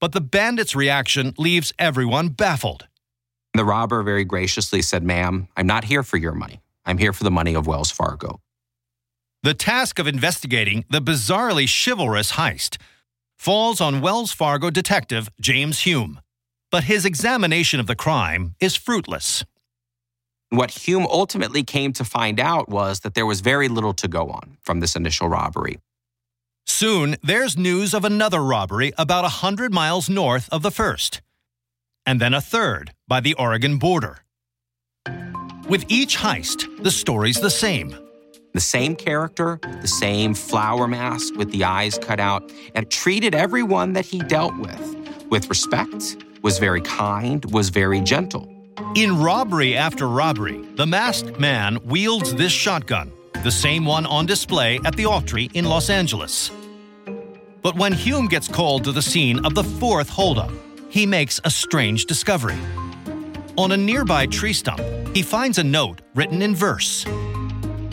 But 0.00 0.12
the 0.12 0.20
bandit's 0.20 0.74
reaction 0.74 1.34
leaves 1.38 1.72
everyone 1.78 2.30
baffled. 2.30 2.88
The 3.54 3.64
robber 3.64 4.02
very 4.02 4.24
graciously 4.24 4.82
said, 4.82 5.02
Ma'am, 5.02 5.48
I'm 5.56 5.66
not 5.66 5.84
here 5.84 6.02
for 6.02 6.16
your 6.16 6.34
money. 6.34 6.60
I'm 6.84 6.98
here 6.98 7.12
for 7.12 7.24
the 7.24 7.30
money 7.30 7.54
of 7.54 7.66
Wells 7.66 7.90
Fargo. 7.90 8.40
The 9.42 9.54
task 9.54 9.98
of 9.98 10.06
investigating 10.06 10.84
the 10.90 11.00
bizarrely 11.00 11.66
chivalrous 11.66 12.32
heist 12.32 12.76
falls 13.38 13.80
on 13.80 14.02
Wells 14.02 14.32
Fargo 14.32 14.68
detective 14.68 15.30
James 15.40 15.80
Hume, 15.80 16.20
but 16.70 16.84
his 16.84 17.06
examination 17.06 17.80
of 17.80 17.86
the 17.86 17.96
crime 17.96 18.54
is 18.60 18.76
fruitless. 18.76 19.46
What 20.50 20.72
Hume 20.72 21.06
ultimately 21.06 21.62
came 21.62 21.94
to 21.94 22.04
find 22.04 22.38
out 22.38 22.68
was 22.68 23.00
that 23.00 23.14
there 23.14 23.24
was 23.24 23.40
very 23.40 23.68
little 23.68 23.94
to 23.94 24.08
go 24.08 24.28
on 24.28 24.58
from 24.60 24.80
this 24.80 24.94
initial 24.94 25.30
robbery. 25.30 25.78
Soon, 26.66 27.16
there's 27.22 27.56
news 27.56 27.94
of 27.94 28.04
another 28.04 28.44
robbery 28.44 28.92
about 28.98 29.20
a 29.20 29.40
100 29.40 29.72
miles 29.72 30.10
north 30.10 30.50
of 30.52 30.60
the 30.60 30.70
first, 30.70 31.22
and 32.04 32.20
then 32.20 32.34
a 32.34 32.42
third 32.42 32.92
by 33.08 33.20
the 33.20 33.32
Oregon 33.34 33.78
border. 33.78 34.18
With 35.66 35.86
each 35.88 36.18
heist, 36.18 36.82
the 36.82 36.90
story's 36.90 37.40
the 37.40 37.48
same. 37.48 38.09
The 38.52 38.60
same 38.60 38.96
character, 38.96 39.60
the 39.80 39.88
same 39.88 40.34
flour 40.34 40.88
mask 40.88 41.36
with 41.36 41.52
the 41.52 41.64
eyes 41.64 41.98
cut 41.98 42.18
out, 42.18 42.50
and 42.74 42.90
treated 42.90 43.34
everyone 43.34 43.92
that 43.92 44.06
he 44.06 44.18
dealt 44.18 44.56
with 44.58 44.96
with 45.30 45.48
respect, 45.48 46.16
was 46.42 46.58
very 46.58 46.80
kind, 46.80 47.44
was 47.52 47.68
very 47.68 48.00
gentle. 48.00 48.48
In 48.96 49.18
robbery 49.18 49.76
after 49.76 50.08
robbery, 50.08 50.64
the 50.74 50.86
masked 50.86 51.38
man 51.38 51.78
wields 51.84 52.34
this 52.34 52.50
shotgun, 52.50 53.12
the 53.44 53.50
same 53.50 53.84
one 53.84 54.04
on 54.06 54.26
display 54.26 54.80
at 54.84 54.96
the 54.96 55.04
Autry 55.04 55.50
in 55.54 55.64
Los 55.64 55.88
Angeles. 55.88 56.50
But 57.62 57.76
when 57.76 57.92
Hume 57.92 58.26
gets 58.26 58.48
called 58.48 58.84
to 58.84 58.92
the 58.92 59.02
scene 59.02 59.44
of 59.44 59.54
the 59.54 59.62
fourth 59.62 60.08
holdup, 60.08 60.50
he 60.88 61.06
makes 61.06 61.40
a 61.44 61.50
strange 61.50 62.06
discovery. 62.06 62.58
On 63.56 63.72
a 63.72 63.76
nearby 63.76 64.26
tree 64.26 64.52
stump, 64.52 64.80
he 65.14 65.22
finds 65.22 65.58
a 65.58 65.64
note 65.64 66.00
written 66.14 66.42
in 66.42 66.54
verse. 66.54 67.04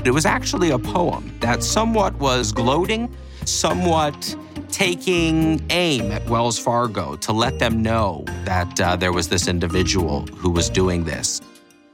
It 0.08 0.14
was 0.14 0.26
actually 0.26 0.70
a 0.70 0.80
poem 0.80 1.38
that 1.42 1.62
somewhat 1.62 2.16
was 2.16 2.54
gloating, 2.54 3.14
somewhat 3.44 4.38
taking 4.70 5.62
aim 5.70 6.14
at 6.14 6.26
Wells 6.30 6.58
Fargo 6.58 7.18
to 7.18 7.34
let 7.34 7.60
them 7.60 7.82
know 7.82 8.24
that 8.46 8.80
uh, 8.80 8.96
there 8.96 9.12
was 9.12 9.28
this 9.28 9.50
individual 9.50 10.22
who 10.28 10.50
was 10.50 10.70
doing 10.70 11.04
this. 11.04 11.42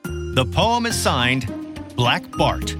The 0.04 0.45
poem 0.54 0.86
is 0.86 0.95
signed 0.95 1.47
Black 1.95 2.30
Bart. 2.38 2.76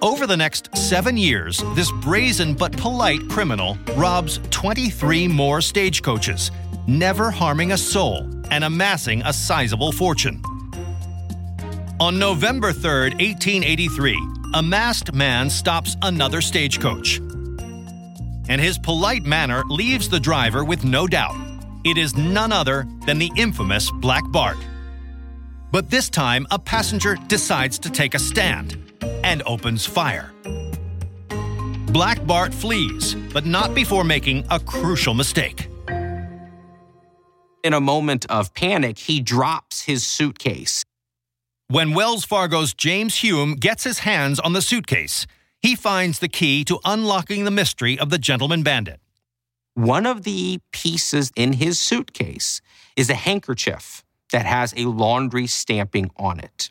Over 0.00 0.26
the 0.26 0.38
next 0.38 0.74
seven 0.74 1.18
years, 1.18 1.62
this 1.74 1.92
brazen 2.00 2.54
but 2.54 2.74
polite 2.78 3.28
criminal 3.28 3.76
robs 3.94 4.40
23 4.48 5.28
more 5.28 5.60
stagecoaches, 5.60 6.50
never 6.86 7.30
harming 7.30 7.72
a 7.72 7.76
soul 7.76 8.26
and 8.50 8.64
amassing 8.64 9.20
a 9.26 9.34
sizable 9.34 9.92
fortune. 9.92 10.40
On 12.00 12.18
November 12.18 12.72
3, 12.72 13.14
1883, 13.20 14.18
a 14.54 14.62
masked 14.62 15.14
man 15.14 15.48
stops 15.48 15.96
another 16.02 16.40
stagecoach. 16.40 17.18
And 18.48 18.60
his 18.60 18.78
polite 18.78 19.22
manner 19.22 19.62
leaves 19.68 20.08
the 20.08 20.18
driver 20.18 20.64
with 20.64 20.84
no 20.84 21.06
doubt. 21.06 21.36
It 21.84 21.96
is 21.96 22.16
none 22.16 22.50
other 22.50 22.84
than 23.06 23.20
the 23.20 23.30
infamous 23.36 23.92
Black 23.92 24.28
Bart. 24.32 24.56
But 25.70 25.88
this 25.88 26.10
time, 26.10 26.48
a 26.50 26.58
passenger 26.58 27.16
decides 27.28 27.78
to 27.78 27.90
take 27.90 28.14
a 28.14 28.18
stand 28.18 28.76
and 29.22 29.44
opens 29.46 29.86
fire. 29.86 30.32
Black 31.92 32.26
Bart 32.26 32.52
flees, 32.52 33.14
but 33.32 33.46
not 33.46 33.72
before 33.72 34.02
making 34.02 34.44
a 34.50 34.58
crucial 34.58 35.14
mistake. 35.14 35.68
In 37.62 37.72
a 37.72 37.80
moment 37.80 38.26
of 38.28 38.52
panic, 38.52 38.98
he 38.98 39.20
drops 39.20 39.82
his 39.82 40.04
suitcase. 40.04 40.84
When 41.68 41.94
Wells 41.94 42.26
Fargo's 42.26 42.74
James 42.74 43.16
Hume 43.16 43.54
gets 43.54 43.84
his 43.84 44.00
hands 44.00 44.38
on 44.38 44.52
the 44.52 44.60
suitcase, 44.60 45.26
he 45.62 45.74
finds 45.74 46.18
the 46.18 46.28
key 46.28 46.62
to 46.64 46.78
unlocking 46.84 47.44
the 47.44 47.50
mystery 47.50 47.98
of 47.98 48.10
the 48.10 48.18
gentleman 48.18 48.62
bandit. 48.62 49.00
One 49.72 50.04
of 50.04 50.24
the 50.24 50.60
pieces 50.72 51.32
in 51.34 51.54
his 51.54 51.80
suitcase 51.80 52.60
is 52.96 53.08
a 53.08 53.14
handkerchief 53.14 54.04
that 54.30 54.44
has 54.44 54.74
a 54.76 54.84
laundry 54.84 55.46
stamping 55.46 56.10
on 56.18 56.38
it. 56.38 56.70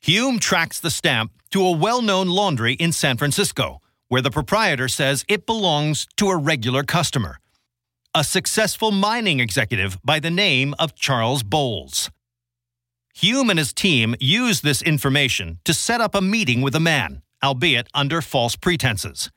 Hume 0.00 0.40
tracks 0.40 0.80
the 0.80 0.90
stamp 0.90 1.30
to 1.52 1.64
a 1.64 1.70
well 1.70 2.02
known 2.02 2.26
laundry 2.26 2.72
in 2.74 2.90
San 2.90 3.16
Francisco, 3.16 3.80
where 4.08 4.20
the 4.20 4.32
proprietor 4.32 4.88
says 4.88 5.24
it 5.28 5.46
belongs 5.46 6.08
to 6.16 6.28
a 6.28 6.36
regular 6.36 6.82
customer, 6.82 7.38
a 8.16 8.24
successful 8.24 8.90
mining 8.90 9.38
executive 9.38 9.96
by 10.04 10.18
the 10.18 10.30
name 10.30 10.74
of 10.80 10.96
Charles 10.96 11.44
Bowles. 11.44 12.10
Hume 13.14 13.50
and 13.50 13.58
his 13.58 13.72
team 13.72 14.14
use 14.20 14.62
this 14.62 14.82
information 14.82 15.58
to 15.64 15.74
set 15.74 16.00
up 16.00 16.14
a 16.14 16.20
meeting 16.20 16.62
with 16.62 16.72
the 16.72 16.80
man, 16.80 17.22
albeit 17.44 17.88
under 17.94 18.22
false 18.22 18.56
pretenses. 18.56 19.30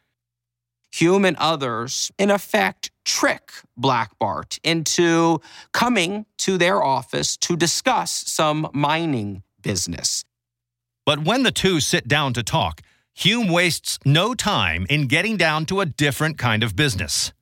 Hume 0.93 1.25
and 1.25 1.35
others, 1.37 2.09
in 2.17 2.31
effect, 2.31 2.89
trick 3.03 3.51
Black 3.75 4.17
Bart 4.17 4.59
into 4.63 5.41
coming 5.73 6.25
to 6.37 6.57
their 6.57 6.81
office 6.81 7.35
to 7.37 7.57
discuss 7.57 8.11
some 8.11 8.69
mining 8.73 9.43
business. 9.61 10.23
But 11.05 11.19
when 11.19 11.43
the 11.43 11.51
two 11.51 11.81
sit 11.81 12.07
down 12.07 12.33
to 12.33 12.43
talk, 12.43 12.81
Hume 13.13 13.49
wastes 13.49 13.99
no 14.05 14.33
time 14.33 14.85
in 14.89 15.07
getting 15.07 15.35
down 15.35 15.65
to 15.65 15.81
a 15.81 15.85
different 15.85 16.37
kind 16.37 16.63
of 16.63 16.75
business. 16.77 17.33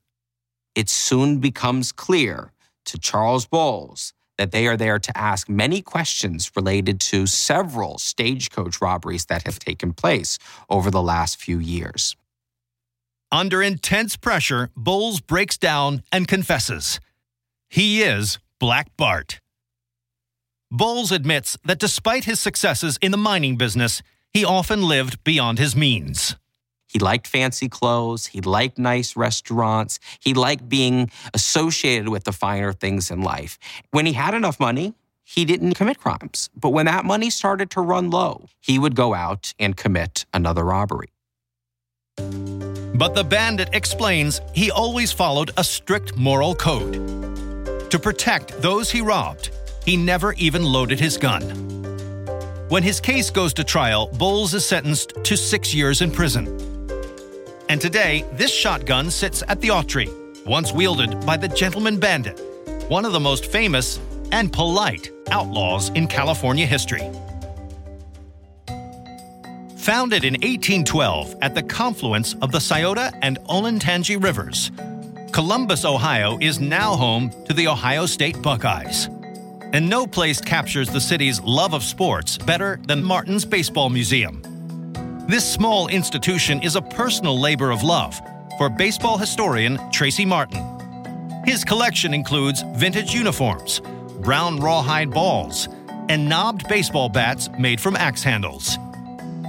It 0.73 0.89
soon 0.89 1.37
becomes 1.37 1.91
clear 1.91 2.51
to 2.85 2.97
Charles 2.97 3.45
Bowles 3.45 4.13
that 4.37 4.51
they 4.51 4.67
are 4.67 4.77
there 4.77 4.99
to 4.99 5.17
ask 5.17 5.49
many 5.49 5.81
questions 5.81 6.51
related 6.55 6.99
to 6.99 7.27
several 7.27 7.97
stagecoach 7.97 8.81
robberies 8.81 9.25
that 9.25 9.45
have 9.45 9.59
taken 9.59 9.93
place 9.93 10.37
over 10.69 10.89
the 10.89 11.01
last 11.01 11.39
few 11.39 11.59
years. 11.59 12.15
Under 13.31 13.63
intense 13.63 14.15
pressure, 14.15 14.69
Bowles 14.75 15.19
breaks 15.19 15.57
down 15.57 16.03
and 16.11 16.27
confesses. 16.27 16.99
He 17.69 18.03
is 18.03 18.37
Black 18.59 18.95
Bart. 18.95 19.39
Bowles 20.71 21.11
admits 21.11 21.57
that 21.65 21.79
despite 21.79 22.25
his 22.25 22.39
successes 22.39 22.97
in 23.01 23.11
the 23.11 23.17
mining 23.17 23.57
business, 23.57 24.01
he 24.31 24.43
often 24.45 24.83
lived 24.83 25.23
beyond 25.23 25.59
his 25.59 25.75
means. 25.75 26.35
He 26.93 26.99
liked 26.99 27.25
fancy 27.25 27.67
clothes. 27.67 28.27
He 28.27 28.39
liked 28.39 28.77
nice 28.77 29.15
restaurants. 29.15 29.99
He 30.19 30.35
liked 30.35 30.69
being 30.69 31.09
associated 31.33 32.09
with 32.09 32.25
the 32.25 32.31
finer 32.31 32.71
things 32.71 33.09
in 33.09 33.23
life. 33.23 33.57
When 33.89 34.05
he 34.05 34.13
had 34.13 34.35
enough 34.35 34.59
money, 34.59 34.93
he 35.23 35.43
didn't 35.43 35.73
commit 35.73 35.97
crimes. 35.97 36.51
But 36.55 36.69
when 36.69 36.85
that 36.85 37.03
money 37.03 37.31
started 37.31 37.71
to 37.71 37.81
run 37.81 38.11
low, 38.11 38.45
he 38.61 38.77
would 38.77 38.95
go 38.95 39.15
out 39.15 39.55
and 39.57 39.75
commit 39.75 40.25
another 40.35 40.63
robbery. 40.63 41.09
But 42.95 43.15
the 43.15 43.23
bandit 43.23 43.69
explains 43.73 44.39
he 44.53 44.69
always 44.69 45.11
followed 45.11 45.49
a 45.57 45.63
strict 45.63 46.15
moral 46.15 46.53
code. 46.53 46.93
To 47.89 47.97
protect 47.97 48.61
those 48.61 48.91
he 48.91 49.01
robbed, 49.01 49.49
he 49.83 49.97
never 49.97 50.33
even 50.33 50.63
loaded 50.63 50.99
his 50.99 51.17
gun. 51.17 51.41
When 52.69 52.83
his 52.83 52.99
case 52.99 53.31
goes 53.31 53.53
to 53.55 53.63
trial, 53.63 54.09
Bowles 54.13 54.53
is 54.53 54.63
sentenced 54.65 55.13
to 55.23 55.35
six 55.35 55.73
years 55.73 56.01
in 56.01 56.11
prison. 56.11 56.62
And 57.69 57.79
today, 57.79 58.25
this 58.33 58.53
shotgun 58.53 59.09
sits 59.09 59.43
at 59.47 59.61
the 59.61 59.69
Autry, 59.69 60.09
once 60.45 60.73
wielded 60.73 61.25
by 61.25 61.37
the 61.37 61.47
Gentleman 61.47 61.99
Bandit, 61.99 62.39
one 62.89 63.05
of 63.05 63.13
the 63.13 63.19
most 63.19 63.45
famous 63.45 63.99
and 64.31 64.51
polite 64.51 65.11
outlaws 65.31 65.89
in 65.89 66.07
California 66.07 66.65
history. 66.65 67.09
Founded 69.77 70.23
in 70.23 70.33
1812 70.35 71.35
at 71.41 71.55
the 71.55 71.63
confluence 71.63 72.35
of 72.41 72.51
the 72.51 72.59
Scioto 72.59 73.09
and 73.21 73.37
Olentangy 73.49 74.21
rivers, 74.21 74.71
Columbus, 75.33 75.83
Ohio 75.83 76.37
is 76.39 76.59
now 76.59 76.95
home 76.95 77.31
to 77.45 77.53
the 77.53 77.67
Ohio 77.67 78.05
State 78.05 78.39
Buckeyes. 78.41 79.07
And 79.73 79.89
no 79.89 80.05
place 80.05 80.39
captures 80.39 80.89
the 80.89 81.01
city's 81.01 81.41
love 81.41 81.73
of 81.73 81.83
sports 81.83 82.37
better 82.37 82.79
than 82.85 83.03
Martin's 83.03 83.43
Baseball 83.43 83.89
Museum. 83.89 84.43
This 85.25 85.49
small 85.49 85.87
institution 85.87 86.61
is 86.61 86.75
a 86.75 86.81
personal 86.81 87.39
labor 87.39 87.71
of 87.71 87.81
love 87.81 88.19
for 88.57 88.67
baseball 88.69 89.17
historian 89.17 89.79
Tracy 89.89 90.25
Martin. 90.25 90.61
His 91.45 91.63
collection 91.63 92.13
includes 92.13 92.61
vintage 92.75 93.13
uniforms, 93.13 93.79
brown 94.19 94.59
rawhide 94.59 95.11
balls, 95.11 95.69
and 96.09 96.27
knobbed 96.27 96.67
baseball 96.67 97.07
bats 97.07 97.47
made 97.57 97.79
from 97.79 97.95
axe 97.95 98.21
handles. 98.21 98.77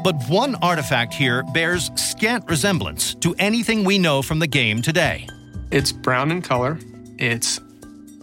But 0.04 0.14
one 0.28 0.54
artifact 0.62 1.12
here 1.12 1.42
bears 1.42 1.90
scant 1.96 2.48
resemblance 2.48 3.16
to 3.16 3.34
anything 3.40 3.82
we 3.82 3.98
know 3.98 4.22
from 4.22 4.38
the 4.38 4.46
game 4.46 4.80
today. 4.80 5.26
It's 5.72 5.90
brown 5.90 6.30
in 6.30 6.40
color, 6.40 6.78
it's 7.18 7.58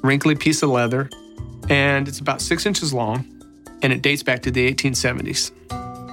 wrinkly 0.01 0.35
piece 0.35 0.63
of 0.63 0.69
leather, 0.69 1.09
and 1.69 2.07
it's 2.07 2.19
about 2.19 2.39
six 2.39 2.65
inches 2.65 2.93
long, 2.93 3.25
and 3.81 3.91
it 3.91 4.01
dates 4.01 4.23
back 4.23 4.41
to 4.43 4.51
the 4.51 4.73
1870s. 4.73 5.51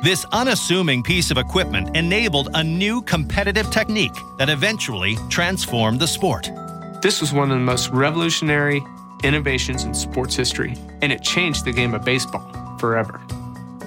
This 0.00 0.24
unassuming 0.30 1.02
piece 1.02 1.32
of 1.32 1.38
equipment 1.38 1.96
enabled 1.96 2.50
a 2.54 2.62
new 2.62 3.02
competitive 3.02 3.68
technique 3.72 4.14
that 4.38 4.48
eventually 4.48 5.16
transformed 5.28 5.98
the 5.98 6.06
sport. 6.06 6.48
This 7.02 7.20
was 7.20 7.32
one 7.32 7.50
of 7.50 7.58
the 7.58 7.64
most 7.64 7.90
revolutionary 7.90 8.80
innovations 9.24 9.82
in 9.82 9.92
sports 9.92 10.37
history, 10.37 10.76
and 11.02 11.11
it 11.11 11.20
changed 11.24 11.64
the 11.64 11.72
game 11.72 11.94
of 11.94 12.04
baseball 12.04 12.48
forever. 12.78 13.20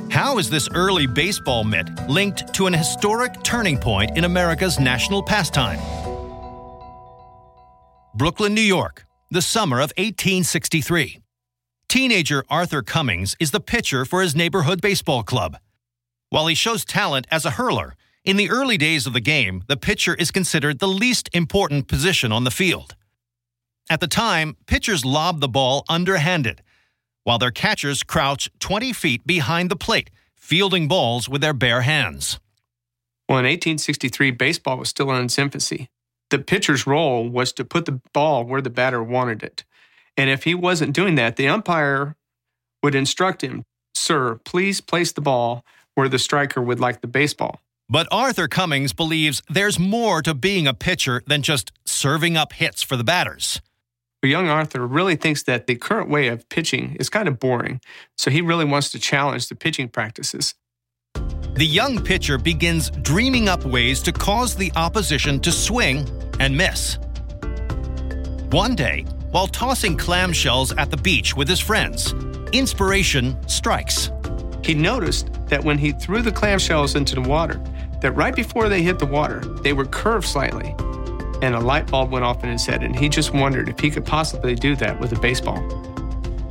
How 0.10 0.38
is 0.38 0.50
this 0.50 0.68
early 0.76 1.08
baseball 1.08 1.64
mitt 1.64 1.88
linked 2.10 2.54
to 2.56 2.68
an 2.68 2.74
historic 2.74 3.42
turning 3.42 3.78
point 3.78 4.18
in 4.18 4.26
America's 4.26 4.82
national 4.82 5.24
pastime? 5.24 5.80
Brooklyn, 8.16 8.54
New 8.54 8.60
York, 8.60 9.06
the 9.30 9.42
summer 9.42 9.78
of 9.78 9.94
1863. 9.96 11.20
Teenager 11.88 12.44
Arthur 12.50 12.82
Cummings 12.82 13.34
is 13.40 13.52
the 13.52 13.62
pitcher 13.62 14.04
for 14.04 14.22
his 14.22 14.36
neighborhood 14.36 14.82
baseball 14.82 15.24
club. 15.24 15.56
While 16.32 16.48
he 16.48 16.56
shows 16.56 16.86
talent 16.86 17.28
as 17.30 17.44
a 17.44 17.52
hurler, 17.52 17.98
in 18.24 18.38
the 18.38 18.50
early 18.50 18.78
days 18.78 19.06
of 19.06 19.12
the 19.12 19.20
game, 19.20 19.66
the 19.68 19.76
pitcher 19.76 20.16
is 20.16 20.32
considered 20.32 20.80
the 20.80 20.88
least 20.88 21.30
important 21.34 21.90
position 21.90 22.32
on 22.32 22.46
the 22.46 22.52
field. 22.52 22.96
At 23.90 24.00
the 24.00 24.08
time, 24.08 24.56
pitchers 24.66 25.04
lob 25.04 25.42
the 25.42 25.50
ball 25.50 25.84
underhanded, 25.90 26.64
while 27.26 27.38
their 27.38 27.52
catchers 27.52 28.02
crouch 28.02 28.50
20 28.60 28.94
feet 28.94 29.28
behind 29.28 29.70
the 29.70 29.76
plate, 29.76 30.10
fielding 30.38 30.88
balls 30.88 31.28
with 31.28 31.42
their 31.42 31.52
bare 31.52 31.82
hands. 31.82 32.40
Well, 33.28 33.40
in 33.40 33.46
1863, 33.46 34.32
baseball 34.32 34.78
was 34.78 34.88
still 34.88 35.12
in 35.12 35.26
its 35.26 35.38
infancy. 35.38 35.90
The 36.30 36.40
pitcher's 36.40 36.88
role 36.88 37.28
was 37.28 37.52
to 37.54 37.66
put 37.66 37.84
the 37.84 38.00
ball 38.14 38.46
where 38.46 38.62
the 38.62 38.70
batter 38.70 39.04
wanted 39.04 39.44
it. 39.44 39.66
And 40.16 40.30
if 40.30 40.46
he 40.46 40.56
wasn't 40.56 40.96
doing 40.96 41.16
that, 41.16 41.36
the 41.36 41.50
umpire 41.50 42.16
would 42.82 42.96
instruct 42.96 43.44
him, 43.44 43.66
Sir, 43.94 44.40
please 44.46 44.80
place 44.80 45.12
the 45.12 45.20
ball 45.20 45.66
where 45.96 46.10
the 46.10 46.20
striker 46.20 46.62
would 46.62 46.80
like 46.80 47.02
the 47.02 47.08
baseball. 47.08 47.60
But 47.90 48.08
Arthur 48.12 48.48
Cummings 48.48 48.94
believes 48.94 49.44
there's 49.50 49.78
more 49.78 50.22
to 50.22 50.34
being 50.34 50.66
a 50.66 50.74
pitcher 50.74 51.22
than 51.28 51.42
just 51.42 51.72
serving 51.86 52.38
up 52.38 52.54
hits 52.54 52.82
for 52.82 52.96
the 52.96 53.04
batters. 53.04 53.62
But 54.22 54.30
young 54.30 54.48
Arthur 54.48 54.86
really 54.88 55.16
thinks 55.16 55.44
that 55.44 55.68
the 55.68 55.76
current 55.76 56.10
way 56.10 56.28
of 56.28 56.48
pitching 56.48 56.96
is 57.00 57.10
kind 57.10 57.28
of 57.28 57.40
boring, 57.40 57.82
so 58.18 58.32
he 58.32 58.42
really 58.42 58.66
wants 58.66 58.92
to 58.92 59.00
challenge 59.00 59.50
the 59.50 59.56
pitching 59.56 59.90
practices. 59.90 60.54
The 61.56 61.66
young 61.66 62.02
pitcher 62.02 62.38
begins 62.38 62.92
dreaming 63.02 63.50
up 63.50 63.66
ways 63.66 64.02
to 64.04 64.12
cause 64.12 64.56
the 64.56 64.72
opposition 64.76 65.40
to 65.42 65.52
swing 65.52 66.08
and 66.40 66.56
miss. 66.56 66.98
One 68.52 68.76
day, 68.76 69.06
while 69.32 69.48
tossing 69.48 69.98
clamshells 69.98 70.74
at 70.78 70.92
the 70.92 70.98
beach 70.98 71.36
with 71.36 71.48
his 71.48 71.60
friends, 71.60 72.14
inspiration 72.54 73.38
strikes. 73.50 74.12
He 74.64 74.74
noticed 74.74 75.32
that 75.48 75.64
when 75.64 75.78
he 75.78 75.92
threw 75.92 76.22
the 76.22 76.32
clamshells 76.32 76.96
into 76.96 77.16
the 77.16 77.22
water, 77.22 77.62
that 78.02 78.12
right 78.12 78.36
before 78.36 78.70
they 78.70 78.82
hit 78.82 79.00
the 79.00 79.06
water, 79.06 79.40
they 79.64 79.74
were 79.74 79.86
curved 79.86 80.28
slightly. 80.28 80.76
And 81.42 81.56
a 81.56 81.60
light 81.60 81.90
bulb 81.90 82.12
went 82.12 82.26
off 82.26 82.44
in 82.44 82.50
his 82.52 82.66
head, 82.66 82.84
and 82.84 82.96
he 82.96 83.10
just 83.10 83.34
wondered 83.34 83.70
if 83.70 83.80
he 83.80 83.90
could 83.90 84.06
possibly 84.06 84.56
do 84.56 84.76
that 84.76 85.00
with 85.00 85.12
a 85.14 85.20
baseball. 85.20 85.62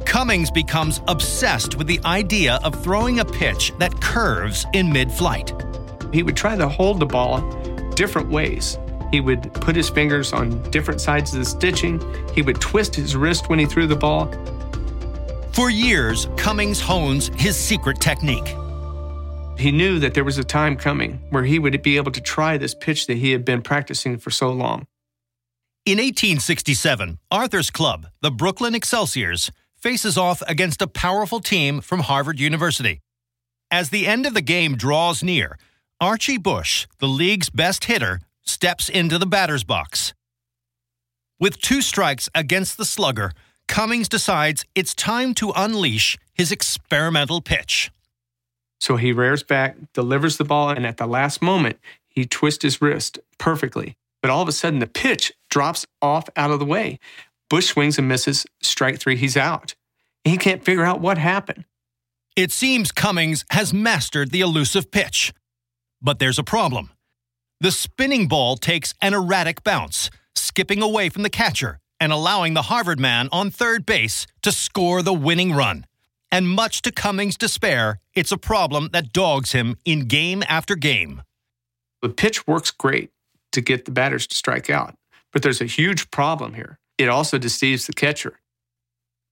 Cummings 0.05 0.51
becomes 0.51 1.01
obsessed 1.07 1.77
with 1.77 1.87
the 1.87 2.01
idea 2.05 2.59
of 2.64 2.83
throwing 2.83 3.20
a 3.20 3.25
pitch 3.25 3.73
that 3.79 4.01
curves 4.01 4.66
in 4.73 4.92
mid 4.92 5.11
flight. 5.12 5.53
He 6.12 6.25
would 6.25 6.37
try 6.37 6.57
to 6.57 6.68
hold 6.68 6.99
the 6.99 7.07
ball 7.07 7.40
different 7.94 8.29
ways. 8.29 8.77
He 9.12 9.20
would 9.20 9.53
put 9.55 9.77
his 9.77 9.88
fingers 9.88 10.33
on 10.33 10.68
different 10.70 11.01
sides 11.01 11.33
of 11.33 11.38
the 11.38 11.44
stitching. 11.44 12.01
He 12.35 12.42
would 12.42 12.61
twist 12.61 12.94
his 12.96 13.14
wrist 13.14 13.49
when 13.49 13.59
he 13.59 13.66
threw 13.66 13.87
the 13.87 13.96
ball. 13.96 14.27
For 15.53 15.69
years, 15.69 16.29
Cummings 16.37 16.81
hones 16.81 17.31
his 17.37 17.57
secret 17.57 18.01
technique. 18.01 18.57
He 19.59 19.73
knew 19.73 19.99
that 19.99 20.15
there 20.15 20.25
was 20.25 20.39
a 20.39 20.45
time 20.45 20.77
coming 20.77 21.21
where 21.31 21.45
he 21.45 21.59
would 21.59 21.83
be 21.83 21.97
able 21.97 22.13
to 22.13 22.21
try 22.21 22.57
this 22.57 22.75
pitch 22.75 23.07
that 23.09 23.19
he 23.19 23.33
had 23.33 23.45
been 23.45 23.61
practicing 23.61 24.17
for 24.17 24.31
so 24.31 24.51
long. 24.51 24.87
In 25.85 25.99
1867, 25.99 27.19
Arthur's 27.31 27.71
club, 27.71 28.07
the 28.23 28.31
Brooklyn 28.31 28.75
Excelsiors, 28.75 29.51
faces 29.77 30.17
off 30.17 30.41
against 30.47 30.83
a 30.83 30.87
powerful 30.87 31.41
team 31.41 31.81
from 31.81 32.01
Harvard 32.01 32.39
University. 32.39 33.01
As 33.71 33.91
the 33.91 34.07
end 34.07 34.27
of 34.27 34.35
the 34.35 34.41
game 34.41 34.77
draws 34.77 35.23
near, 35.23 35.59
Archie 36.01 36.39
Bush, 36.39 36.87
the 36.99 37.09
league's 37.09 37.51
best 37.51 37.85
hitter, 37.85 38.21
steps 38.43 38.89
into 38.89 39.19
the 39.19 39.27
batter's 39.27 39.65
box. 39.65 40.15
With 41.39 41.61
two 41.61 41.83
strikes 41.83 42.29
against 42.35 42.77
the 42.77 42.85
slugger, 42.85 43.33
Cummings 43.70 44.09
decides 44.09 44.64
it's 44.74 44.96
time 44.96 45.33
to 45.35 45.52
unleash 45.54 46.18
his 46.35 46.50
experimental 46.50 47.40
pitch. 47.40 47.92
So 48.80 48.96
he 48.96 49.12
rears 49.12 49.44
back, 49.44 49.76
delivers 49.94 50.38
the 50.38 50.44
ball, 50.44 50.70
and 50.70 50.85
at 50.85 50.96
the 50.96 51.06
last 51.06 51.40
moment, 51.40 51.78
he 52.09 52.26
twists 52.26 52.64
his 52.64 52.83
wrist 52.83 53.20
perfectly. 53.38 53.94
But 54.22 54.33
all 54.33 54.42
of 54.42 54.48
a 54.48 54.52
sudden, 54.52 54.80
the 54.80 54.88
pitch 54.88 55.33
drops 55.50 55.87
off 56.02 56.28
out 56.35 56.50
of 56.50 56.59
the 56.59 56.64
way. 56.64 56.98
Bush 57.48 57.68
swings 57.68 57.96
and 57.96 58.09
misses. 58.09 58.44
Strike 58.61 58.98
three, 58.98 59.14
he's 59.14 59.37
out. 59.37 59.76
He 60.24 60.37
can't 60.37 60.64
figure 60.64 60.85
out 60.85 61.00
what 61.00 61.18
happened. 61.18 61.64
It 62.35 62.50
seems 62.50 62.90
Cummings 62.90 63.44
has 63.50 63.72
mastered 63.72 64.33
the 64.33 64.40
elusive 64.40 64.90
pitch. 64.90 65.33
But 66.02 66.18
there's 66.18 66.40
a 66.40 66.44
problem. 66.44 66.90
The 67.61 67.70
spinning 67.70 68.26
ball 68.26 68.56
takes 68.56 68.94
an 69.00 69.14
erratic 69.14 69.62
bounce, 69.62 70.11
skipping 70.35 70.83
away 70.83 71.09
from 71.09 71.22
the 71.22 71.30
catcher 71.30 71.78
and 72.01 72.13
allowing 72.13 72.55
the 72.55 72.63
Harvard 72.63 72.99
man 72.99 73.29
on 73.31 73.51
third 73.51 73.85
base 73.87 74.27
to 74.43 74.51
score 74.51 75.03
the 75.03 75.13
winning 75.13 75.53
run. 75.53 75.85
And 76.33 76.49
much 76.49 76.83
to 76.83 76.91
Cummings' 76.91 77.37
despair, 77.37 78.01
it's 78.15 78.33
a 78.33 78.39
problem 78.39 78.89
that 78.93 79.13
dogs 79.13 79.53
him 79.53 79.77
in 79.85 80.09
game 80.09 80.43
after 80.49 80.75
game. 80.75 81.23
The 82.03 82.09
pitch 82.09 82.47
works 82.47 82.71
great 82.71 83.11
to 83.53 83.61
get 83.61 83.85
the 83.85 83.91
batters 83.91 84.27
to 84.29 84.35
strike 84.35 84.71
out, 84.71 84.95
but 85.33 85.43
there's 85.43 85.61
a 85.61 85.67
huge 85.67 86.11
problem 86.11 86.55
here. 86.55 86.79
It 86.99 87.09
also 87.09 87.37
deceives 87.37 87.87
the 87.87 87.93
catcher. 87.93 88.41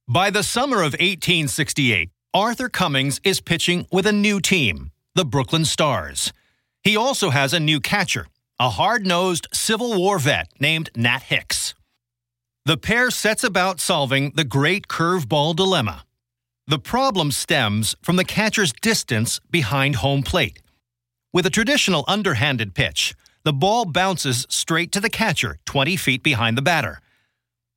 By 0.06 0.30
the 0.30 0.42
summer 0.42 0.78
of 0.78 0.92
1868, 0.92 2.10
Arthur 2.34 2.68
Cummings 2.68 3.20
is 3.24 3.40
pitching 3.40 3.86
with 3.90 4.06
a 4.06 4.12
new 4.12 4.40
team, 4.40 4.90
the 5.14 5.24
Brooklyn 5.24 5.64
Stars. 5.64 6.32
He 6.82 6.96
also 6.96 7.30
has 7.30 7.52
a 7.52 7.60
new 7.60 7.80
catcher, 7.80 8.26
a 8.58 8.70
hard 8.70 9.06
nosed 9.06 9.46
Civil 9.52 9.98
War 9.98 10.18
vet 10.18 10.48
named 10.60 10.90
Nat 10.96 11.22
Hicks. 11.22 11.74
The 12.68 12.76
pair 12.76 13.10
sets 13.10 13.44
about 13.44 13.80
solving 13.80 14.32
the 14.34 14.44
great 14.44 14.88
curveball 14.88 15.56
dilemma. 15.56 16.04
The 16.66 16.78
problem 16.78 17.30
stems 17.30 17.96
from 18.02 18.16
the 18.16 18.26
catcher's 18.26 18.74
distance 18.74 19.40
behind 19.50 19.96
home 19.96 20.22
plate. 20.22 20.60
With 21.32 21.46
a 21.46 21.56
traditional 21.58 22.04
underhanded 22.06 22.74
pitch, 22.74 23.14
the 23.42 23.54
ball 23.54 23.86
bounces 23.86 24.46
straight 24.50 24.92
to 24.92 25.00
the 25.00 25.08
catcher 25.08 25.56
20 25.64 25.96
feet 25.96 26.22
behind 26.22 26.58
the 26.58 26.68
batter. 26.70 27.00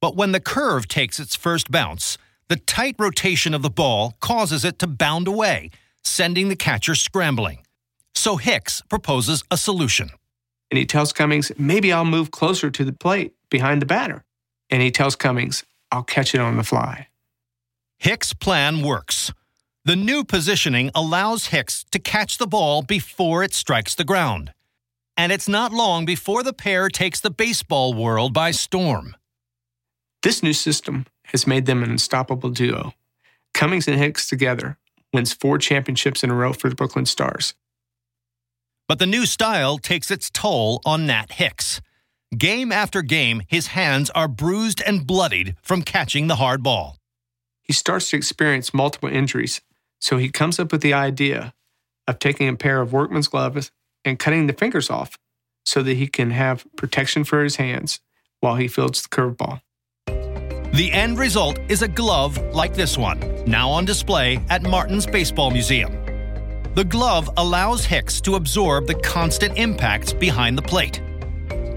But 0.01 0.17
when 0.17 0.33
the 0.33 0.41
curve 0.41 0.89
takes 0.89 1.21
its 1.21 1.37
first 1.37 1.71
bounce, 1.71 2.17
the 2.49 2.57
tight 2.57 2.95
rotation 2.99 3.53
of 3.53 3.61
the 3.61 3.69
ball 3.69 4.17
causes 4.19 4.65
it 4.65 4.77
to 4.79 4.87
bound 4.87 5.25
away, 5.25 5.69
sending 6.03 6.49
the 6.49 6.57
catcher 6.57 6.95
scrambling. 6.95 7.59
So 8.13 8.35
Hicks 8.35 8.81
proposes 8.89 9.41
a 9.49 9.55
solution. 9.55 10.09
And 10.69 10.77
he 10.77 10.85
tells 10.85 11.13
Cummings, 11.13 11.49
maybe 11.57 11.93
I'll 11.93 12.03
move 12.03 12.29
closer 12.29 12.69
to 12.69 12.83
the 12.83 12.91
plate 12.91 13.31
behind 13.49 13.81
the 13.81 13.85
batter. 13.85 14.25
And 14.71 14.81
he 14.81 14.89
tells 14.89 15.15
Cummings, 15.15 15.63
I'll 15.91 16.03
catch 16.03 16.33
it 16.33 16.41
on 16.41 16.57
the 16.57 16.63
fly. 16.63 17.09
Hicks' 17.99 18.33
plan 18.33 18.81
works. 18.81 19.31
The 19.85 19.95
new 19.95 20.23
positioning 20.23 20.89
allows 20.95 21.47
Hicks 21.47 21.85
to 21.91 21.99
catch 21.99 22.37
the 22.37 22.47
ball 22.47 22.81
before 22.81 23.43
it 23.43 23.53
strikes 23.53 23.93
the 23.93 24.03
ground. 24.03 24.53
And 25.17 25.31
it's 25.31 25.49
not 25.49 25.73
long 25.73 26.05
before 26.05 26.41
the 26.41 26.53
pair 26.53 26.87
takes 26.87 27.19
the 27.19 27.29
baseball 27.29 27.93
world 27.93 28.33
by 28.33 28.51
storm. 28.51 29.15
This 30.23 30.41
new 30.41 30.53
system 30.53 31.05
has 31.25 31.45
made 31.45 31.65
them 31.65 31.83
an 31.83 31.91
unstoppable 31.91 32.49
duo. 32.49 32.93
Cummings 33.53 33.87
and 33.87 33.97
Hicks 33.97 34.27
together 34.27 34.77
wins 35.13 35.33
four 35.33 35.57
championships 35.57 36.23
in 36.23 36.29
a 36.29 36.35
row 36.35 36.53
for 36.53 36.69
the 36.69 36.75
Brooklyn 36.75 37.05
Stars. 37.05 37.53
But 38.87 38.99
the 38.99 39.05
new 39.05 39.25
style 39.25 39.77
takes 39.77 40.11
its 40.11 40.29
toll 40.29 40.81
on 40.85 41.05
Nat 41.07 41.33
Hicks. 41.33 41.81
Game 42.37 42.71
after 42.71 43.01
game, 43.01 43.41
his 43.47 43.67
hands 43.67 44.09
are 44.11 44.27
bruised 44.27 44.81
and 44.85 45.05
bloodied 45.05 45.57
from 45.61 45.81
catching 45.81 46.27
the 46.27 46.37
hard 46.37 46.63
ball. 46.63 46.97
He 47.61 47.73
starts 47.73 48.09
to 48.09 48.17
experience 48.17 48.73
multiple 48.73 49.09
injuries 49.09 49.61
so 49.99 50.17
he 50.17 50.29
comes 50.29 50.59
up 50.59 50.71
with 50.71 50.81
the 50.81 50.93
idea 50.93 51.53
of 52.07 52.19
taking 52.19 52.47
a 52.47 52.55
pair 52.55 52.81
of 52.81 52.91
workman's 52.91 53.27
gloves 53.27 53.71
and 54.03 54.17
cutting 54.17 54.47
the 54.47 54.53
fingers 54.53 54.89
off 54.89 55.17
so 55.65 55.83
that 55.83 55.93
he 55.93 56.07
can 56.07 56.31
have 56.31 56.65
protection 56.75 57.23
for 57.23 57.43
his 57.43 57.57
hands 57.57 57.99
while 58.39 58.55
he 58.55 58.67
fields 58.67 59.03
the 59.03 59.09
curveball. 59.09 59.61
The 60.73 60.89
end 60.91 61.19
result 61.19 61.59
is 61.69 61.81
a 61.81 61.87
glove 61.87 62.37
like 62.53 62.73
this 62.73 62.97
one, 62.97 63.19
now 63.45 63.69
on 63.69 63.85
display 63.85 64.39
at 64.49 64.63
Martin's 64.63 65.05
Baseball 65.05 65.51
Museum. 65.51 65.91
The 66.73 66.85
glove 66.85 67.29
allows 67.37 67.85
Hicks 67.85 68.21
to 68.21 68.35
absorb 68.35 68.87
the 68.87 68.95
constant 68.95 69.57
impacts 69.57 70.13
behind 70.13 70.57
the 70.57 70.61
plate. 70.61 71.01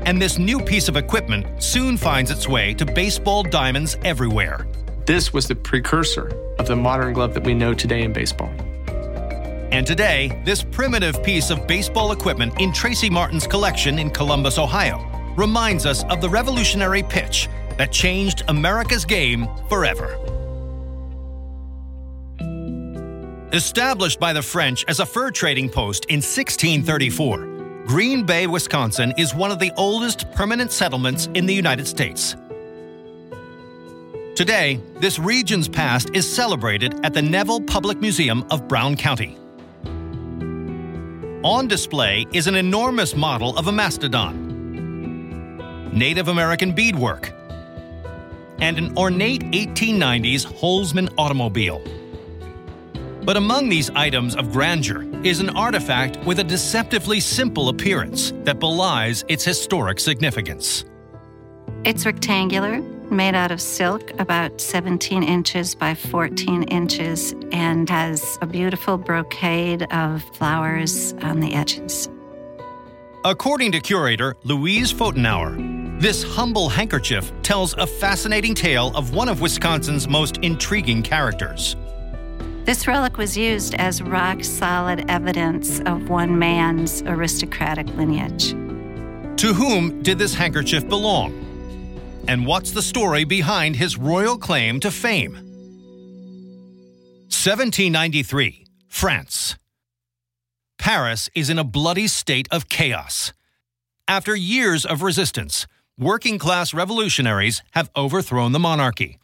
And 0.07 0.21
this 0.21 0.39
new 0.39 0.61
piece 0.61 0.89
of 0.89 0.97
equipment 0.97 1.63
soon 1.63 1.97
finds 1.97 2.31
its 2.31 2.47
way 2.47 2.75
to 2.75 2.85
baseball 2.85 3.43
diamonds 3.43 3.97
everywhere. 4.05 4.67
This 5.07 5.33
was 5.33 5.49
the 5.49 5.55
precursor 5.55 6.31
of 6.59 6.67
the 6.67 6.77
modern 6.77 7.15
glove 7.15 7.33
that 7.35 7.45
we 7.45 7.55
know 7.55 7.73
today 7.73 8.03
in 8.03 8.13
baseball. 8.13 8.53
And 9.73 9.87
today, 9.87 10.41
this 10.45 10.63
primitive 10.63 11.23
piece 11.23 11.51
of 11.51 11.67
baseball 11.67 12.13
equipment 12.13 12.61
in 12.61 12.73
Tracy 12.73 13.09
Martin's 13.09 13.47
collection 13.47 13.99
in 13.99 14.11
Columbus, 14.11 14.59
Ohio, 14.59 14.99
reminds 15.37 15.87
us 15.87 16.05
of 16.05 16.21
the 16.21 16.29
revolutionary 16.29 17.03
pitch 17.03 17.49
that 17.79 17.91
changed 17.91 18.43
America's 18.49 19.05
game 19.05 19.49
forever. 19.69 20.19
Established 23.53 24.21
by 24.21 24.33
the 24.33 24.43
French 24.43 24.85
as 24.87 25.01
a 25.01 25.07
fur 25.07 25.31
trading 25.31 25.69
post 25.69 26.05
in 26.07 26.17
1634, 26.17 27.54
Green 27.87 28.25
Bay, 28.25 28.47
Wisconsin 28.47 29.13
is 29.19 29.35
one 29.35 29.51
of 29.51 29.59
the 29.59 29.71
oldest 29.77 30.31
permanent 30.33 30.73
settlements 30.73 31.29
in 31.35 31.45
the 31.45 31.53
United 31.53 31.87
States. 31.87 32.35
Today, 34.35 34.81
this 35.01 35.19
region's 35.19 35.69
past 35.69 36.09
is 36.15 36.27
celebrated 36.27 37.05
at 37.05 37.13
the 37.13 37.21
Neville 37.21 37.61
Public 37.61 38.01
Museum 38.01 38.43
of 38.51 38.67
Brown 38.69 38.97
County. 38.97 39.37
On 41.45 41.69
display 41.69 42.25
is 42.33 42.47
an 42.47 42.55
enormous 42.55 43.15
model 43.15 43.55
of 43.59 43.69
a 43.69 43.73
mastodon, 43.73 44.33
Native 45.93 46.29
American 46.29 46.73
beadwork, 46.73 47.35
and 48.61 48.79
an 48.79 48.97
ornate 48.97 49.43
1890s 49.43 50.47
Holsman 50.47 51.13
automobile. 51.19 51.83
But 53.25 53.39
among 53.39 53.71
these 53.71 53.89
items 53.91 54.37
of 54.37 54.53
grandeur 54.53 55.07
is 55.25 55.41
an 55.41 55.49
artifact 55.51 56.19
with 56.27 56.41
a 56.41 56.45
deceptively 56.45 57.21
simple 57.21 57.71
appearance 57.71 58.33
that 58.45 58.61
belies 58.61 59.25
its 59.29 59.45
historic 59.45 59.99
significance. 59.99 60.85
It's 61.85 62.05
rectangular, 62.05 62.83
made 63.11 63.35
out 63.35 63.51
of 63.51 63.63
silk, 63.63 64.13
about 64.21 64.61
17 64.61 65.23
inches 65.23 65.75
by 65.75 65.95
14 65.95 66.65
inches, 66.65 67.35
and 67.51 67.89
has 67.89 68.39
a 68.43 68.47
beautiful 68.47 68.99
brocade 68.99 69.87
of 69.91 70.23
flowers 70.37 71.15
on 71.23 71.41
the 71.41 71.55
edges. 71.55 72.11
According 73.25 73.73
to 73.73 73.81
curator 73.81 74.37
Louise 74.45 74.93
Pfotenhauer, 74.93 75.99
this 75.99 76.23
humble 76.23 76.69
handkerchief 76.69 77.33
tells 77.43 77.73
a 77.75 77.87
fascinating 77.87 78.55
tale 78.55 78.95
of 78.95 79.15
one 79.15 79.31
of 79.31 79.41
Wisconsin's 79.41 80.07
most 80.07 80.37
intriguing 80.39 81.03
characters. 81.03 81.77
This 82.65 82.87
relic 82.87 83.19
was 83.19 83.37
used 83.37 83.75
as 83.75 84.01
rock 84.01 84.43
solid 84.43 85.05
evidence 85.11 85.81
of 85.81 86.09
one 86.09 86.39
man's 86.39 87.03
aristocratic 87.03 87.87
lineage. 87.95 88.53
To 89.41 89.53
whom 89.53 90.03
did 90.03 90.19
this 90.19 90.33
handkerchief 90.33 90.89
belong? 90.89 91.35
And 92.27 92.47
what's 92.47 92.71
the 92.71 92.81
story 92.81 93.25
behind 93.25 93.77
his 93.77 93.99
royal 93.99 94.39
claim 94.39 94.81
to 94.81 94.91
fame? 94.91 95.35
1793, 97.29 98.65
France. 98.89 99.57
Paris 100.79 101.29
is 101.35 101.51
in 101.51 101.59
a 101.59 101.65
bloody 101.65 102.07
state 102.07 102.49
of 102.51 102.71
chaos. 102.71 103.35
After 104.09 104.35
years 104.35 104.87
of 104.87 105.03
resistance, 105.03 105.67
working 105.99 106.39
class 106.39 106.73
revolutionaries 106.73 107.63
have 107.73 107.91
overthrown 107.95 108.53
the 108.53 108.59
monarchy. 108.59 109.19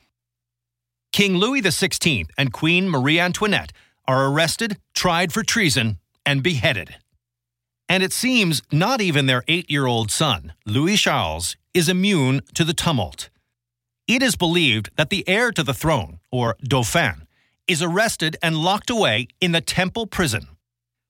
King 1.12 1.36
Louis 1.36 1.62
XVI 1.62 2.26
and 2.38 2.52
Queen 2.52 2.88
Marie 2.88 3.18
Antoinette 3.18 3.72
are 4.06 4.26
arrested, 4.26 4.78
tried 4.94 5.32
for 5.32 5.42
treason, 5.42 5.98
and 6.24 6.42
beheaded. 6.42 6.96
And 7.88 8.02
it 8.02 8.12
seems 8.12 8.62
not 8.70 9.00
even 9.00 9.26
their 9.26 9.42
eight 9.48 9.68
year 9.68 9.86
old 9.86 10.10
son, 10.10 10.52
Louis 10.64 10.96
Charles, 10.96 11.56
is 11.74 11.88
immune 11.88 12.42
to 12.54 12.64
the 12.64 12.74
tumult. 12.74 13.28
It 14.06 14.22
is 14.22 14.36
believed 14.36 14.90
that 14.96 15.10
the 15.10 15.28
heir 15.28 15.50
to 15.52 15.62
the 15.62 15.74
throne, 15.74 16.20
or 16.30 16.56
Dauphin, 16.62 17.26
is 17.66 17.82
arrested 17.82 18.36
and 18.42 18.56
locked 18.56 18.90
away 18.90 19.28
in 19.40 19.52
the 19.52 19.60
Temple 19.60 20.06
prison. 20.06 20.48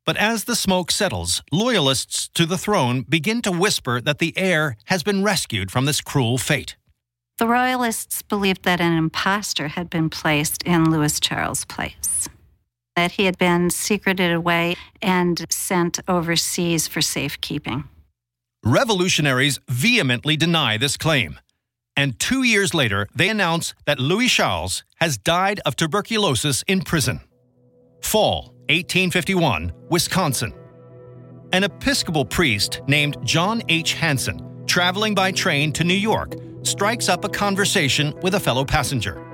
But 0.07 0.17
as 0.17 0.45
the 0.45 0.57
smoke 0.57 0.91
settles, 0.91 1.43
loyalists 1.53 2.29
to 2.35 2.47
the 2.47 2.59
throne 2.59 3.03
begin 3.03 3.43
to 3.43 3.53
whisper 3.53 4.01
that 4.01 4.19
the 4.19 4.37
heir 4.37 4.77
has 4.87 5.03
been 5.03 5.23
rescued 5.23 5.71
from 5.71 5.85
this 5.85 6.01
cruel 6.01 6.39
fate. 6.39 6.77
The 7.41 7.49
royalists 7.49 8.21
believed 8.21 8.65
that 8.65 8.83
an 8.83 8.93
impostor 8.93 9.69
had 9.69 9.89
been 9.89 10.11
placed 10.11 10.63
in 10.65 10.91
Louis 10.91 11.19
Charles' 11.19 11.65
place, 11.65 12.29
that 12.97 13.13
he 13.13 13.25
had 13.25 13.39
been 13.39 13.71
secreted 13.71 14.31
away 14.31 14.77
and 15.01 15.47
sent 15.49 16.01
overseas 16.07 16.87
for 16.87 17.01
safekeeping. 17.01 17.85
Revolutionaries 18.63 19.59
vehemently 19.71 20.37
deny 20.37 20.77
this 20.77 20.99
claim. 20.99 21.41
And 21.97 22.19
two 22.19 22.43
years 22.43 22.75
later, 22.75 23.09
they 23.15 23.31
announce 23.31 23.73
that 23.87 23.99
Louis 23.99 24.29
Charles 24.29 24.85
has 24.97 25.17
died 25.17 25.63
of 25.65 25.77
tuberculosis 25.77 26.63
in 26.69 26.83
prison. 26.83 27.21
Fall 28.03 28.53
1851, 28.69 29.73
Wisconsin. 29.89 30.53
An 31.55 31.65
Episcopal 31.65 32.27
priest 32.27 32.83
named 32.87 33.17
John 33.25 33.63
H. 33.71 33.95
Hanson, 33.95 34.67
traveling 34.67 35.15
by 35.15 35.33
train 35.33 35.73
to 35.73 35.85
New 35.85 35.95
York, 35.95 36.35
strikes 36.63 37.09
up 37.09 37.25
a 37.25 37.29
conversation 37.29 38.15
with 38.23 38.35
a 38.35 38.41
fellow 38.41 38.65
passenger. 38.65 39.25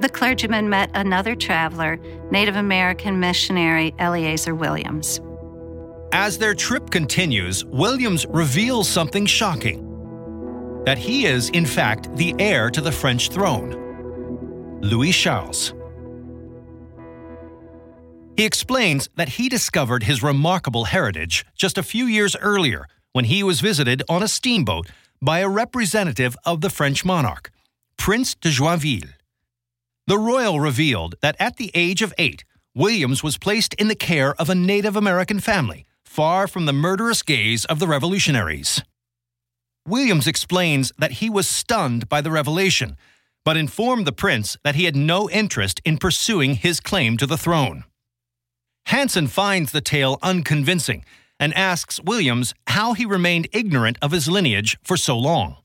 The 0.00 0.08
clergyman 0.08 0.68
met 0.68 0.90
another 0.94 1.34
traveler, 1.34 1.98
Native 2.30 2.56
American 2.56 3.18
missionary 3.18 3.94
Eleazar 3.98 4.54
Williams. 4.54 5.20
As 6.12 6.38
their 6.38 6.54
trip 6.54 6.90
continues, 6.90 7.64
Williams 7.64 8.24
reveals 8.28 8.88
something 8.88 9.26
shocking 9.26 9.84
that 10.84 10.96
he 10.98 11.26
is, 11.26 11.50
in 11.50 11.66
fact, 11.66 12.14
the 12.16 12.34
heir 12.38 12.70
to 12.70 12.80
the 12.80 12.92
French 12.92 13.28
throne, 13.28 14.80
Louis 14.80 15.12
Charles. 15.12 15.74
He 18.36 18.44
explains 18.44 19.10
that 19.16 19.30
he 19.30 19.48
discovered 19.48 20.04
his 20.04 20.22
remarkable 20.22 20.84
heritage 20.84 21.44
just 21.56 21.76
a 21.76 21.82
few 21.82 22.06
years 22.06 22.36
earlier 22.36 22.86
when 23.12 23.24
he 23.24 23.42
was 23.42 23.60
visited 23.60 24.02
on 24.08 24.22
a 24.22 24.28
steamboat 24.28 24.86
by 25.20 25.40
a 25.40 25.48
representative 25.48 26.36
of 26.44 26.60
the 26.60 26.70
French 26.70 27.04
monarch, 27.04 27.50
Prince 27.96 28.34
de 28.34 28.50
Joinville. 28.50 29.14
The 30.06 30.18
royal 30.18 30.60
revealed 30.60 31.16
that 31.20 31.36
at 31.38 31.56
the 31.56 31.70
age 31.74 32.02
of 32.02 32.14
eight, 32.18 32.44
Williams 32.74 33.22
was 33.22 33.36
placed 33.36 33.74
in 33.74 33.88
the 33.88 33.94
care 33.94 34.34
of 34.36 34.48
a 34.48 34.54
Native 34.54 34.96
American 34.96 35.40
family, 35.40 35.84
far 36.04 36.46
from 36.46 36.66
the 36.66 36.72
murderous 36.72 37.22
gaze 37.22 37.64
of 37.64 37.78
the 37.78 37.86
revolutionaries. 37.86 38.82
Williams 39.86 40.26
explains 40.26 40.92
that 40.98 41.12
he 41.12 41.28
was 41.28 41.48
stunned 41.48 42.08
by 42.08 42.20
the 42.20 42.30
revelation, 42.30 42.96
but 43.44 43.56
informed 43.56 44.06
the 44.06 44.12
prince 44.12 44.56
that 44.62 44.74
he 44.74 44.84
had 44.84 44.96
no 44.96 45.28
interest 45.30 45.80
in 45.84 45.98
pursuing 45.98 46.54
his 46.54 46.80
claim 46.80 47.16
to 47.16 47.26
the 47.26 47.38
throne. 47.38 47.84
Hanson 48.86 49.26
finds 49.26 49.72
the 49.72 49.80
tale 49.80 50.18
unconvincing 50.22 51.04
and 51.40 51.54
asks 51.54 52.00
Williams 52.02 52.54
how 52.66 52.94
he 52.94 53.04
remained 53.04 53.48
ignorant 53.52 53.98
of 54.02 54.12
his 54.12 54.28
lineage 54.28 54.78
for 54.82 54.96
so 54.96 55.18
long. 55.18 55.56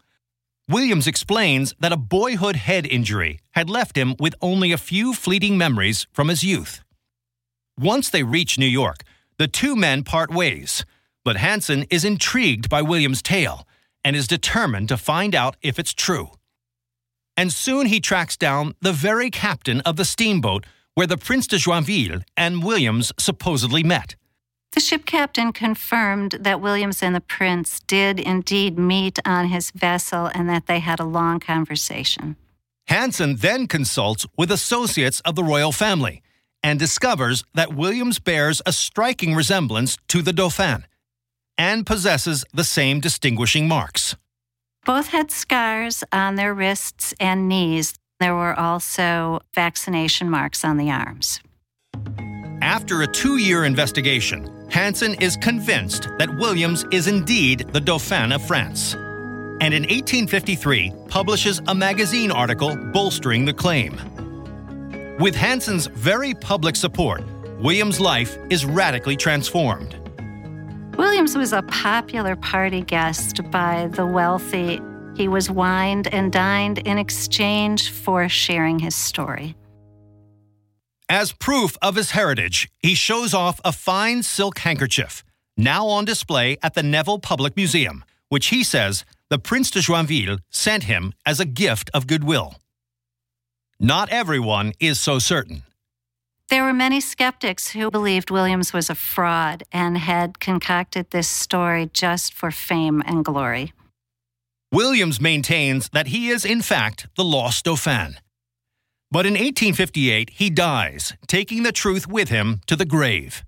Williams 0.70 1.08
explains 1.08 1.76
that 1.80 1.92
a 1.92 1.98
boyhood 1.98 2.56
head 2.56 2.86
injury 2.86 3.40
had 3.52 3.70
left 3.70 3.98
him 3.98 4.16
with 4.20 4.36
only 4.42 4.72
a 4.72 4.78
few 4.78 5.14
fleeting 5.14 5.58
memories 5.58 6.08
from 6.14 6.30
his 6.30 6.44
youth. 6.44 6.82
Once 7.78 8.10
they 8.10 8.24
reach 8.24 8.58
New 8.58 8.66
York, 8.66 9.04
the 9.38 9.48
two 9.48 9.76
men 9.76 10.04
part 10.04 10.32
ways. 10.32 10.86
But 11.26 11.38
Hanson 11.38 11.86
is 11.90 12.06
intrigued 12.06 12.70
by 12.70 12.82
William's 12.82 13.22
tale 13.22 13.68
and 14.04 14.16
is 14.16 14.28
determined 14.28 14.90
to 14.90 14.98
find 14.98 15.34
out 15.34 15.56
if 15.62 15.80
it's 15.80 15.94
true. 15.94 16.30
And 17.36 17.52
soon 17.52 17.88
he 17.88 18.00
tracks 18.00 18.38
down 18.38 18.76
the 18.82 18.94
very 18.94 19.30
captain 19.30 19.82
of 19.82 19.96
the 19.96 20.06
steamboat 20.06 20.66
where 20.94 21.08
the 21.08 21.18
Prince 21.18 21.48
de 21.48 21.58
Joinville 21.58 22.24
and 22.38 22.64
Williams 22.64 23.12
supposedly 23.18 23.84
met. 23.84 24.16
The 24.74 24.80
ship 24.80 25.06
captain 25.06 25.54
confirmed 25.54 26.32
that 26.42 26.60
Williams 26.60 27.04
and 27.04 27.16
the 27.16 27.22
prince 27.22 27.80
did 27.82 28.20
indeed 28.20 28.78
meet 28.78 29.20
on 29.24 29.48
his 29.48 29.70
vessel 29.70 30.32
and 30.34 30.50
that 30.50 30.66
they 30.66 30.80
had 30.80 31.00
a 31.00 31.06
long 31.06 31.40
conversation. 31.40 32.38
Hanson 32.88 33.36
then 33.36 33.68
consults 33.68 34.26
with 34.36 34.52
associates 34.52 35.20
of 35.22 35.36
the 35.36 35.44
royal 35.44 35.72
family 35.72 36.24
and 36.64 36.80
discovers 36.80 37.44
that 37.54 37.76
Williams 37.76 38.18
bears 38.18 38.64
a 38.66 38.74
striking 38.74 39.36
resemblance 39.36 39.98
to 40.08 40.24
the 40.24 40.34
Dauphin 40.34 40.86
and 41.56 41.86
possesses 41.86 42.44
the 42.52 42.64
same 42.64 43.00
distinguishing 43.00 43.68
marks. 43.68 44.16
Both 44.86 45.10
had 45.10 45.30
scars 45.30 46.04
on 46.12 46.36
their 46.36 46.54
wrists 46.54 47.14
and 47.20 47.48
knees. 47.48 47.94
There 48.20 48.34
were 48.34 48.60
also 48.60 49.42
vaccination 49.54 50.32
marks 50.32 50.66
on 50.66 50.78
the 50.78 50.90
arms. 50.90 51.40
After 52.62 53.02
a 53.02 53.08
two 53.08 53.38
year 53.38 53.66
investigation, 53.66 54.50
Hanson 54.70 55.14
is 55.16 55.38
convinced 55.38 56.10
that 56.18 56.36
Williams 56.38 56.86
is 56.92 57.08
indeed 57.08 57.68
the 57.72 57.80
Dauphin 57.80 58.32
of 58.32 58.46
France. 58.46 58.96
And 58.96 59.74
in 59.74 59.84
1853, 59.84 60.92
publishes 61.08 61.62
a 61.68 61.76
magazine 61.76 62.32
article 62.32 62.76
bolstering 62.76 63.46
the 63.46 63.54
claim. 63.54 63.94
With 65.20 65.36
Hanson's 65.36 65.86
very 65.88 66.34
public 66.34 66.76
support, 66.76 67.24
William's 67.60 68.00
life 68.00 68.38
is 68.50 68.66
radically 68.66 69.16
transformed. 69.16 69.96
Williams 70.98 71.38
was 71.38 71.54
a 71.54 71.62
popular 71.64 72.36
party 72.36 72.82
guest 72.82 73.40
by 73.52 73.88
the 73.94 74.06
wealthy. 74.06 74.82
He 75.16 75.28
was 75.28 75.50
wined 75.50 76.08
and 76.14 76.32
dined 76.32 76.80
in 76.80 76.98
exchange 76.98 77.92
for 77.92 78.28
sharing 78.28 78.80
his 78.80 78.96
story. 78.96 79.56
As 81.10 81.34
proof 81.34 81.78
of 81.82 81.96
his 81.96 82.12
heritage, 82.12 82.70
he 82.80 82.96
shows 82.96 83.34
off 83.34 83.60
a 83.66 83.72
fine 83.72 84.24
silk 84.24 84.60
handkerchief, 84.60 85.24
now 85.58 85.88
on 85.88 86.06
display 86.06 86.58
at 86.64 86.74
the 86.74 86.84
Neville 86.84 87.20
Public 87.20 87.56
Museum, 87.58 88.06
which 88.30 88.48
he 88.48 88.64
says 88.64 89.04
the 89.30 89.38
Prince 89.40 89.70
de 89.72 89.80
Joinville 89.80 90.40
sent 90.50 90.84
him 90.84 91.14
as 91.26 91.40
a 91.40 91.46
gift 91.46 91.90
of 91.94 92.08
goodwill. 92.08 92.56
Not 93.80 94.10
everyone 94.10 94.74
is 94.80 95.00
so 95.00 95.20
certain. 95.20 95.64
There 96.50 96.64
were 96.64 96.74
many 96.74 97.02
skeptics 97.02 97.72
who 97.72 97.90
believed 97.90 98.30
Williams 98.30 98.74
was 98.74 98.90
a 98.90 98.96
fraud 98.96 99.64
and 99.72 99.98
had 99.98 100.40
concocted 100.40 101.10
this 101.10 101.28
story 101.28 101.90
just 101.94 102.34
for 102.34 102.52
fame 102.52 103.02
and 103.06 103.26
glory. 103.26 103.74
Williams 104.72 105.20
maintains 105.20 105.90
that 105.90 106.08
he 106.08 106.30
is, 106.30 106.46
in 106.46 106.62
fact, 106.62 107.08
the 107.16 107.24
lost 107.24 107.66
Dauphin. 107.66 108.18
But 109.14 109.28
in 109.28 109.34
1858, 109.34 110.32
he 110.32 110.50
dies, 110.50 111.14
taking 111.28 111.62
the 111.62 111.72
truth 111.72 112.08
with 112.08 112.30
him 112.30 112.62
to 112.66 112.76
the 112.76 112.84
grave. 112.84 113.44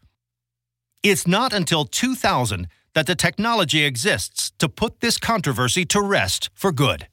It's 1.02 1.26
not 1.26 1.54
until 1.54 1.86
2000 1.86 2.68
that 2.94 3.08
the 3.08 3.16
technology 3.16 3.84
exists 3.84 4.52
to 4.60 4.70
put 4.70 5.00
this 5.00 5.18
controversy 5.18 5.84
to 5.86 6.02
rest 6.02 6.52
for 6.54 6.72
good. 6.72 7.08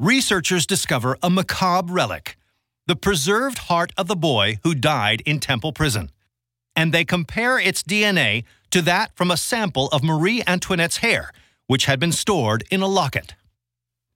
Researchers 0.00 0.66
discover 0.66 1.16
a 1.22 1.30
macabre 1.30 1.92
relic 1.92 2.36
the 2.88 2.96
preserved 2.96 3.58
heart 3.70 3.92
of 3.96 4.08
the 4.08 4.16
boy 4.16 4.58
who 4.64 4.74
died 4.74 5.22
in 5.24 5.38
Temple 5.38 5.72
Prison. 5.72 6.10
And 6.74 6.92
they 6.92 7.04
compare 7.04 7.56
its 7.60 7.84
DNA 7.84 8.42
to 8.72 8.82
that 8.82 9.14
from 9.14 9.30
a 9.30 9.36
sample 9.36 9.86
of 9.88 10.02
Marie 10.02 10.42
Antoinette's 10.44 10.98
hair, 10.98 11.30
which 11.68 11.84
had 11.84 12.00
been 12.00 12.12
stored 12.12 12.64
in 12.68 12.82
a 12.82 12.88
locket. 12.88 13.36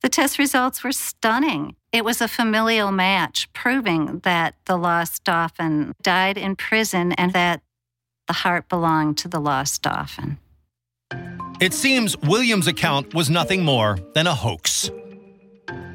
The 0.02 0.08
test 0.08 0.38
results 0.38 0.82
were 0.82 0.92
stunning. 0.92 1.76
It 1.92 2.04
was 2.04 2.20
a 2.20 2.28
familial 2.28 2.90
match, 2.90 3.52
proving 3.52 4.20
that 4.20 4.54
the 4.64 4.76
lost 4.76 5.24
dauphin 5.24 5.94
died 6.02 6.38
in 6.38 6.56
prison 6.56 7.12
and 7.12 7.32
that 7.34 7.60
the 8.26 8.32
heart 8.32 8.68
belonged 8.68 9.18
to 9.18 9.28
the 9.28 9.40
lost 9.40 9.82
dauphin. 9.82 10.38
It 11.60 11.74
seems 11.74 12.16
William's 12.18 12.66
account 12.66 13.12
was 13.12 13.28
nothing 13.28 13.62
more 13.62 13.98
than 14.14 14.26
a 14.26 14.34
hoax. 14.34 14.90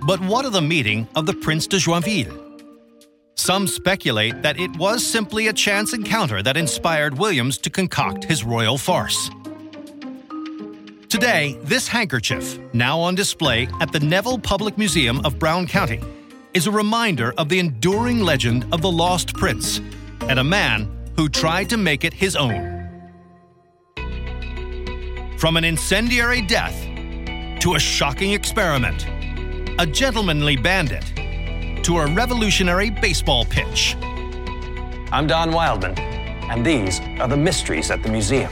But 0.05 0.19
what 0.19 0.45
of 0.45 0.53
the 0.53 0.61
meeting 0.61 1.07
of 1.15 1.25
the 1.25 1.33
Prince 1.33 1.65
de 1.65 1.77
Joinville? 1.77 2.41
Some 3.33 3.65
speculate 3.65 4.43
that 4.43 4.59
it 4.59 4.75
was 4.77 5.05
simply 5.05 5.47
a 5.47 5.53
chance 5.53 5.93
encounter 5.93 6.43
that 6.43 6.57
inspired 6.57 7.17
Williams 7.17 7.57
to 7.59 7.71
concoct 7.71 8.23
his 8.23 8.43
royal 8.43 8.77
farce. 8.77 9.31
Today, 11.15 11.57
this 11.63 11.87
handkerchief, 11.87 12.59
now 12.73 12.99
on 12.99 13.15
display 13.15 13.69
at 13.79 13.89
the 13.93 14.01
Neville 14.01 14.37
Public 14.37 14.77
Museum 14.77 15.25
of 15.25 15.39
Brown 15.39 15.65
County, 15.65 16.01
is 16.53 16.67
a 16.67 16.71
reminder 16.71 17.33
of 17.37 17.47
the 17.47 17.57
enduring 17.57 18.19
legend 18.19 18.65
of 18.73 18.81
the 18.81 18.91
lost 18.91 19.33
prince 19.33 19.79
and 20.27 20.39
a 20.39 20.43
man 20.43 20.89
who 21.15 21.29
tried 21.29 21.69
to 21.69 21.77
make 21.77 22.03
it 22.03 22.13
his 22.13 22.35
own. 22.35 22.59
From 25.37 25.55
an 25.55 25.63
incendiary 25.63 26.41
death 26.41 26.75
to 27.61 27.75
a 27.75 27.79
shocking 27.79 28.33
experiment, 28.33 29.05
a 29.79 29.85
gentlemanly 29.85 30.57
bandit 30.57 31.05
to 31.85 31.99
a 31.99 32.13
revolutionary 32.13 32.89
baseball 32.89 33.45
pitch. 33.45 33.95
I'm 35.13 35.27
Don 35.27 35.53
Wildman, 35.53 35.97
and 35.97 36.65
these 36.65 36.99
are 37.21 37.29
the 37.29 37.37
mysteries 37.37 37.89
at 37.89 38.03
the 38.03 38.09
museum. 38.09 38.51